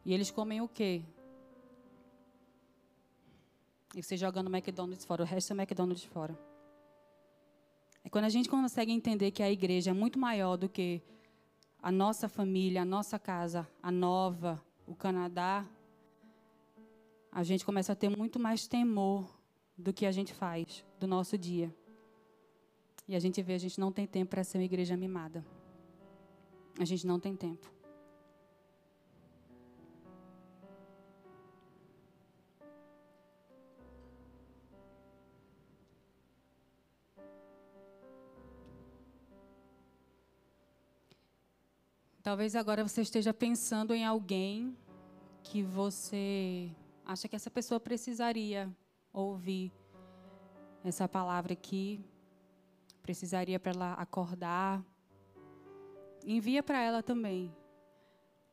E 0.04 0.12
eles 0.12 0.30
comem 0.30 0.60
o 0.60 0.68
quê? 0.68 1.02
E 3.94 4.02
você 4.02 4.16
joga 4.16 4.42
no 4.42 4.50
McDonald's 4.54 5.04
fora, 5.04 5.22
o 5.22 5.26
resto 5.26 5.52
é 5.52 5.56
McDonald's 5.56 6.04
fora. 6.04 6.36
É 8.04 8.08
quando 8.08 8.24
a 8.24 8.28
gente 8.28 8.48
consegue 8.48 8.92
entender 8.92 9.30
que 9.30 9.42
a 9.42 9.50
igreja 9.50 9.90
é 9.90 9.94
muito 9.94 10.18
maior 10.18 10.56
do 10.56 10.68
que 10.68 11.00
a 11.82 11.90
nossa 11.90 12.28
família, 12.28 12.82
a 12.82 12.84
nossa 12.84 13.18
casa, 13.18 13.68
a 13.82 13.90
nova, 13.90 14.62
o 14.86 14.94
Canadá, 14.94 15.64
a 17.30 17.42
gente 17.42 17.64
começa 17.64 17.92
a 17.92 17.96
ter 17.96 18.08
muito 18.08 18.38
mais 18.38 18.66
temor 18.66 19.28
do 19.76 19.92
que 19.92 20.06
a 20.06 20.12
gente 20.12 20.32
faz 20.32 20.84
do 20.98 21.06
nosso 21.06 21.36
dia. 21.36 21.72
E 23.08 23.14
a 23.14 23.20
gente 23.20 23.40
vê, 23.40 23.54
a 23.54 23.58
gente 23.58 23.78
não 23.78 23.92
tem 23.92 24.06
tempo 24.06 24.30
para 24.30 24.42
ser 24.42 24.58
uma 24.58 24.64
igreja 24.64 24.96
mimada. 24.96 25.44
A 26.78 26.84
gente 26.84 27.06
não 27.06 27.20
tem 27.20 27.36
tempo. 27.36 27.70
Talvez 42.22 42.56
agora 42.56 42.82
você 42.82 43.02
esteja 43.02 43.32
pensando 43.32 43.94
em 43.94 44.04
alguém 44.04 44.76
que 45.44 45.62
você 45.62 46.68
acha 47.04 47.28
que 47.28 47.36
essa 47.36 47.48
pessoa 47.48 47.78
precisaria 47.78 48.68
ouvir 49.12 49.72
essa 50.82 51.08
palavra 51.08 51.52
aqui 51.52 52.04
precisaria 53.06 53.60
para 53.60 53.70
ela 53.70 53.92
acordar. 53.94 54.84
Envia 56.24 56.60
para 56.60 56.82
ela 56.82 57.04
também. 57.04 57.54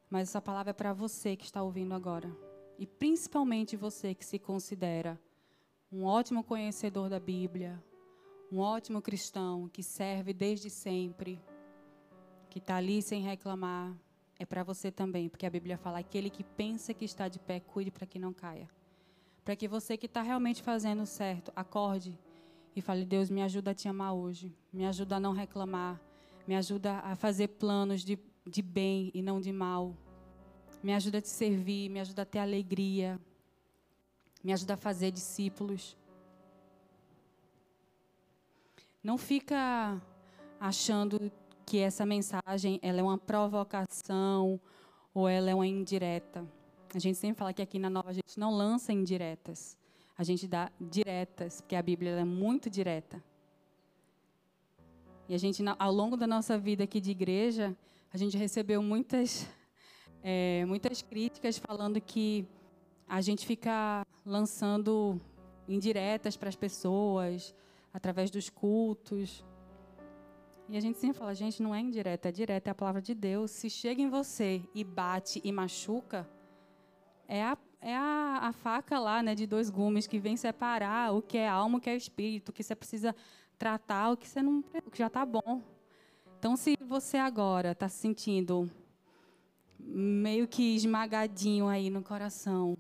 Mas 0.08 0.30
essa 0.30 0.40
palavra 0.40 0.70
é 0.70 0.74
para 0.74 0.94
você 0.94 1.36
que 1.36 1.44
está 1.44 1.64
ouvindo 1.64 1.96
agora. 1.96 2.32
E 2.78 2.86
principalmente 2.86 3.76
você 3.76 4.14
que 4.14 4.24
se 4.24 4.38
considera 4.38 5.20
um 5.92 6.06
ótimo 6.06 6.44
conhecedor 6.44 7.10
da 7.10 7.20
Bíblia, 7.20 7.84
um 8.52 8.60
ótimo 8.60 9.02
cristão 9.02 9.68
que 9.70 9.82
serve 9.82 10.34
desde 10.34 10.70
sempre 10.70 11.42
que 12.48 12.60
está 12.60 12.76
ali 12.76 13.02
sem 13.02 13.24
reclamar, 13.24 13.92
é 14.38 14.46
para 14.46 14.64
você 14.64 14.92
também, 14.92 15.30
porque 15.30 15.48
a 15.48 15.50
Bíblia 15.50 15.80
fala: 15.80 15.98
aquele 15.98 16.30
que 16.30 16.44
pensa 16.44 16.94
que 16.94 17.06
está 17.06 17.28
de 17.28 17.40
pé, 17.40 17.60
cuide 17.60 17.90
para 17.90 18.06
que 18.06 18.20
não 18.20 18.32
caia. 18.32 18.70
Para 19.44 19.56
que 19.56 19.68
você 19.68 19.98
que 19.98 20.06
está 20.06 20.22
realmente 20.22 20.62
fazendo 20.62 21.08
certo, 21.08 21.52
acorde 21.56 22.20
e 22.76 22.82
fale: 22.82 23.06
Deus, 23.06 23.30
me 23.30 23.42
ajuda 23.42 23.72
a 23.72 23.74
te 23.74 23.88
amar 23.88 24.14
hoje, 24.14 24.56
me 24.72 24.86
ajuda 24.86 25.18
a 25.18 25.20
não 25.20 25.34
reclamar, 25.34 26.00
me 26.48 26.56
ajuda 26.56 27.00
a 27.00 27.16
fazer 27.16 27.50
planos 27.50 28.02
de, 28.02 28.20
de 28.46 28.62
bem 28.62 29.12
e 29.14 29.22
não 29.22 29.40
de 29.40 29.52
mal, 29.52 29.96
me 30.82 30.94
ajuda 30.94 31.20
a 31.20 31.22
te 31.22 31.30
servir, 31.30 31.90
me 31.90 32.00
ajuda 32.00 32.24
a 32.24 32.26
ter 32.26 32.40
alegria, 32.40 33.20
me 34.44 34.52
ajuda 34.52 34.74
a 34.74 34.78
fazer 34.78 35.12
discípulos. 35.12 35.96
Não 39.04 39.18
fica 39.18 40.02
achando 40.60 41.32
que 41.66 41.80
essa 41.80 42.06
mensagem 42.06 42.80
ela 42.82 43.00
é 43.00 43.04
uma 43.04 43.18
provocação 43.18 44.60
ou 45.14 45.28
ela 45.28 45.50
é 45.50 45.56
uma 45.56 45.68
indireta. 45.68 46.46
A 46.94 47.00
gente 47.00 47.18
sempre 47.18 47.40
fala 47.40 47.54
que 47.54 47.62
aqui 47.62 47.80
na 47.80 47.90
Nova 47.90 48.10
a 48.10 48.14
gente 48.14 48.40
não 48.40 48.52
lança 48.52 48.94
indiretas. 48.94 49.78
A 50.24 50.26
gente 50.26 50.48
dá 50.48 50.72
diretas, 50.80 51.60
porque 51.60 51.76
a 51.76 51.82
Bíblia 51.82 52.12
é 52.12 52.24
muito 52.24 52.70
direta. 52.70 53.22
E 55.28 55.36
a 55.36 55.38
gente, 55.38 55.62
ao 55.78 55.92
longo 55.92 56.16
da 56.16 56.26
nossa 56.26 56.58
vida 56.58 56.86
aqui 56.86 57.02
de 57.02 57.12
igreja, 57.12 57.76
a 58.10 58.16
gente 58.16 58.38
recebeu 58.38 58.82
muitas, 58.82 59.46
é, 60.24 60.64
muitas 60.66 61.02
críticas 61.02 61.58
falando 61.58 62.00
que 62.00 62.48
a 63.06 63.20
gente 63.20 63.46
fica 63.46 64.08
lançando 64.26 65.20
indiretas 65.68 66.38
para 66.38 66.48
as 66.48 66.56
pessoas, 66.56 67.54
através 67.94 68.32
dos 68.32 68.50
cultos. 68.50 69.44
E 70.70 70.78
a 70.78 70.80
gente 70.80 71.00
sempre 71.00 71.18
fala, 71.18 71.36
gente, 71.36 71.62
não 71.62 71.76
é 71.76 71.82
indireta, 71.82 72.30
é 72.30 72.32
direta, 72.32 72.70
é 72.70 72.72
a 72.72 72.76
palavra 72.76 73.02
de 73.02 73.14
Deus. 73.14 73.52
Se 73.52 73.70
chega 73.70 74.02
em 74.02 74.10
você 74.10 74.64
e 74.74 74.86
bate 74.86 75.42
e 75.44 75.52
machuca, 75.52 76.26
é 77.28 77.44
a, 77.44 77.58
é 77.84 77.96
a, 77.96 78.40
a 78.44 78.54
faca 78.54 78.98
lá, 78.98 79.22
né, 79.22 79.36
de 79.36 79.46
dois 79.46 79.70
gumes 79.70 80.08
que 80.08 80.18
vem 80.18 80.38
separar 80.38 81.14
o 81.14 81.22
que 81.22 81.38
é 81.38 81.48
alma, 81.48 81.78
o 81.78 81.82
que 81.82 81.90
é 81.90 81.96
espírito, 81.96 82.50
o 82.50 82.54
que 82.54 82.64
você 82.64 82.74
precisa 82.74 83.14
tratar, 83.60 84.12
o 84.12 84.18
que 84.18 84.28
você 84.28 84.42
não, 84.42 84.64
o 84.86 84.90
que 84.90 84.98
já 84.98 85.08
está 85.08 85.26
bom. 85.26 85.62
Então, 86.40 86.56
se 86.56 86.78
você 86.82 87.18
agora 87.18 87.72
está 87.72 87.88
se 87.90 87.98
sentindo 87.98 88.72
meio 89.78 90.48
que 90.48 90.76
esmagadinho 90.76 91.68
aí 91.68 91.90
no 91.90 92.02
coração, 92.02 92.78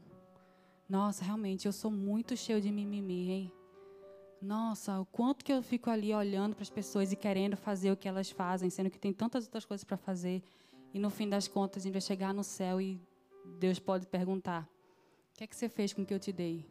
nossa, 0.88 1.24
realmente 1.24 1.66
eu 1.66 1.74
sou 1.74 1.92
muito 1.92 2.36
cheio 2.38 2.62
de 2.62 2.72
mimimi, 2.72 3.30
hein? 3.30 3.52
Nossa, 4.42 5.00
o 5.00 5.06
quanto 5.06 5.44
que 5.44 5.52
eu 5.52 5.62
fico 5.62 5.90
ali 5.90 6.14
olhando 6.14 6.54
para 6.56 6.64
as 6.64 6.70
pessoas 6.70 7.12
e 7.12 7.16
querendo 7.16 7.56
fazer 7.56 7.92
o 7.92 7.98
que 7.98 8.08
elas 8.08 8.30
fazem, 8.30 8.70
sendo 8.70 8.90
que 8.90 9.00
tem 9.00 9.14
tantas 9.14 9.46
outras 9.46 9.66
coisas 9.66 9.84
para 9.84 9.96
fazer. 9.96 10.44
E 10.94 11.00
no 11.00 11.10
fim 11.10 11.30
das 11.30 11.48
contas, 11.48 11.82
a 11.82 11.84
gente 11.84 11.94
vai 11.94 12.02
chegar 12.02 12.34
no 12.34 12.44
céu 12.44 12.82
e 12.82 13.00
Deus 13.60 13.80
pode 13.80 14.06
perguntar: 14.06 14.68
O 15.34 15.36
que 15.36 15.44
é 15.44 15.48
que 15.48 15.56
você 15.56 15.68
fez 15.68 15.92
com 15.92 16.04
o 16.04 16.06
que 16.06 16.14
eu 16.14 16.20
te 16.20 16.32
dei? 16.32 16.64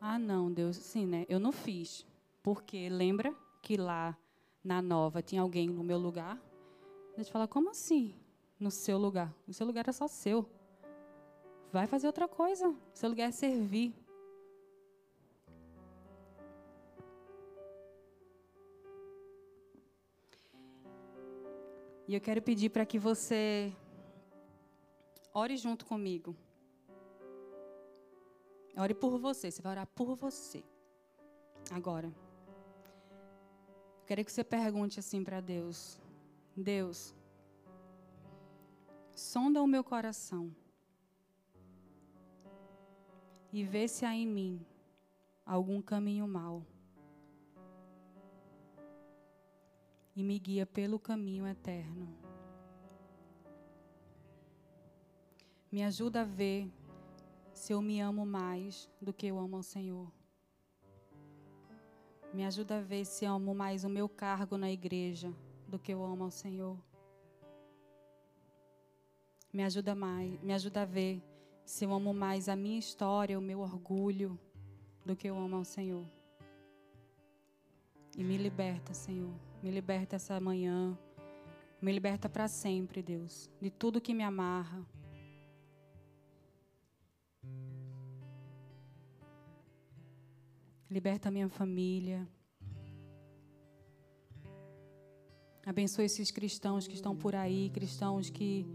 Ah, 0.00 0.16
não, 0.16 0.52
Deus, 0.52 0.76
sim, 0.76 1.04
né? 1.04 1.26
Eu 1.28 1.40
não 1.40 1.50
fiz. 1.50 2.06
Porque 2.40 2.88
lembra 2.88 3.34
que 3.60 3.76
lá 3.76 4.16
na 4.62 4.80
nova 4.80 5.20
tinha 5.20 5.42
alguém 5.42 5.68
no 5.68 5.82
meu 5.82 5.98
lugar? 5.98 6.40
Deus 7.16 7.28
fala: 7.28 7.48
Como 7.48 7.70
assim? 7.70 8.14
No 8.58 8.70
seu 8.70 8.96
lugar? 8.98 9.34
O 9.48 9.52
seu 9.52 9.66
lugar 9.66 9.88
é 9.88 9.92
só 9.92 10.06
seu. 10.06 10.48
Vai 11.72 11.88
fazer 11.88 12.06
outra 12.06 12.28
coisa. 12.28 12.68
O 12.68 12.76
seu 12.94 13.08
lugar 13.08 13.28
é 13.28 13.32
servir. 13.32 13.92
E 22.06 22.14
eu 22.14 22.20
quero 22.20 22.40
pedir 22.42 22.70
para 22.70 22.86
que 22.86 22.98
você 22.98 23.72
ore 25.34 25.56
junto 25.56 25.84
comigo. 25.84 26.36
Ore 28.76 28.94
por 28.94 29.18
você. 29.18 29.50
Você 29.50 29.62
vai 29.62 29.72
orar 29.72 29.86
por 29.86 30.16
você. 30.16 30.64
Agora. 31.70 32.08
Eu 32.08 34.06
quero 34.06 34.24
que 34.24 34.32
você 34.32 34.44
pergunte 34.44 34.98
assim 34.98 35.22
para 35.22 35.40
Deus: 35.40 35.98
Deus, 36.56 37.14
sonda 39.14 39.62
o 39.62 39.66
meu 39.66 39.82
coração 39.82 40.54
e 43.52 43.64
vê 43.64 43.86
se 43.86 44.04
há 44.04 44.14
em 44.14 44.26
mim 44.26 44.66
algum 45.46 45.80
caminho 45.80 46.26
mau. 46.26 46.64
e 50.14 50.22
me 50.22 50.38
guia 50.38 50.66
pelo 50.66 50.98
caminho 50.98 51.46
eterno. 51.46 52.08
Me 55.70 55.82
ajuda 55.82 56.20
a 56.20 56.24
ver 56.24 56.70
se 57.52 57.72
eu 57.72 57.82
me 57.82 58.00
amo 58.00 58.24
mais 58.24 58.88
do 59.00 59.12
que 59.12 59.26
eu 59.26 59.38
amo 59.38 59.56
ao 59.56 59.62
Senhor. 59.62 60.10
Me 62.32 62.44
ajuda 62.44 62.78
a 62.78 62.80
ver 62.80 63.04
se 63.04 63.24
amo 63.24 63.54
mais 63.54 63.84
o 63.84 63.88
meu 63.88 64.08
cargo 64.08 64.56
na 64.56 64.70
igreja 64.70 65.32
do 65.68 65.78
que 65.78 65.92
eu 65.92 66.02
amo 66.02 66.24
ao 66.24 66.30
Senhor. 66.30 66.78
Me 69.52 69.62
ajuda 69.62 69.94
mais, 69.94 70.40
me 70.42 70.54
ajuda 70.54 70.82
a 70.82 70.86
ver 70.86 71.22
se 71.64 71.84
eu 71.84 71.92
amo 71.92 72.14
mais 72.14 72.48
a 72.48 72.56
minha 72.56 72.78
história, 72.78 73.38
o 73.38 73.42
meu 73.42 73.60
orgulho 73.60 74.38
do 75.04 75.14
que 75.14 75.28
eu 75.28 75.36
amo 75.36 75.56
ao 75.56 75.64
Senhor. 75.64 76.06
E 78.16 78.24
me 78.24 78.36
liberta, 78.36 78.94
Senhor. 78.94 79.32
Me 79.62 79.70
liberta 79.70 80.16
essa 80.16 80.38
manhã. 80.40 80.96
Me 81.80 81.92
liberta 81.92 82.28
para 82.28 82.48
sempre, 82.48 83.02
Deus, 83.02 83.50
de 83.60 83.70
tudo 83.70 84.00
que 84.00 84.14
me 84.14 84.22
amarra. 84.22 84.86
Liberta 90.92 91.30
a 91.30 91.32
minha 91.32 91.48
família. 91.48 92.28
Abençoe 95.64 96.04
esses 96.04 96.30
cristãos 96.30 96.86
que 96.86 96.92
estão 96.92 97.16
por 97.16 97.34
aí, 97.34 97.70
cristãos 97.70 98.28
que 98.28 98.66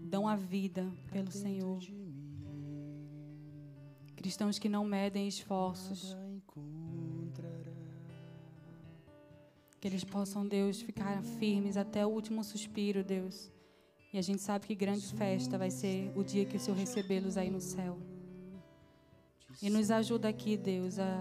dão 0.00 0.26
a 0.26 0.34
vida 0.34 0.92
pelo 1.12 1.30
Senhor. 1.30 1.80
Cristãos 4.16 4.58
que 4.58 4.68
não 4.68 4.84
medem 4.84 5.28
esforços. 5.28 6.16
Que 9.80 9.86
eles 9.86 10.02
possam, 10.02 10.44
Deus, 10.44 10.82
ficar 10.82 11.22
firmes 11.22 11.76
até 11.76 12.04
o 12.04 12.08
último 12.08 12.42
suspiro, 12.42 13.04
Deus. 13.04 13.52
E 14.12 14.18
a 14.18 14.22
gente 14.22 14.42
sabe 14.42 14.66
que 14.66 14.74
grande 14.74 15.06
festa 15.14 15.56
vai 15.56 15.70
ser 15.70 16.10
o 16.16 16.24
dia 16.24 16.44
que 16.44 16.56
o 16.56 16.60
Senhor 16.60 16.76
recebê-los 16.76 17.36
aí 17.36 17.50
no 17.50 17.60
céu. 17.60 18.00
E 19.62 19.70
nos 19.70 19.92
ajuda 19.92 20.28
aqui, 20.28 20.56
Deus, 20.56 20.98
a, 20.98 21.20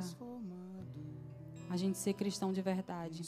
a 1.71 1.77
gente 1.77 1.97
ser 1.97 2.13
cristão 2.13 2.51
de 2.51 2.61
verdade. 2.61 3.23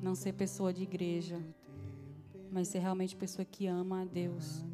Não 0.00 0.14
ser 0.14 0.32
pessoa 0.32 0.72
de 0.72 0.82
igreja, 0.82 1.38
mas 2.50 2.68
ser 2.68 2.78
realmente 2.78 3.14
pessoa 3.14 3.44
que 3.44 3.66
ama 3.66 4.00
a 4.00 4.04
Deus. 4.06 4.64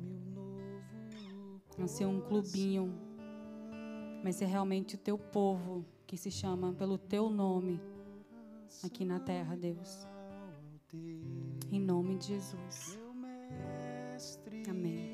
Não 1.77 1.89
ser 1.89 2.07
um 2.07 2.21
clubinho, 2.21 2.95
mas 4.23 4.37
ser 4.37 4.45
realmente 4.45 4.95
o 4.95 4.99
teu 4.99 5.19
povo 5.19 5.85
que 6.07 6.17
se 6.17 6.31
chama 6.31 6.73
pelo 6.75 6.97
teu 6.97 7.29
nome 7.29 7.81
aqui 8.85 9.05
na 9.05 9.19
terra, 9.19 9.57
Deus. 9.57 10.07
Em 11.73 11.81
nome 11.81 12.17
de 12.19 12.27
Jesus. 12.27 12.97
Amém. 14.69 15.06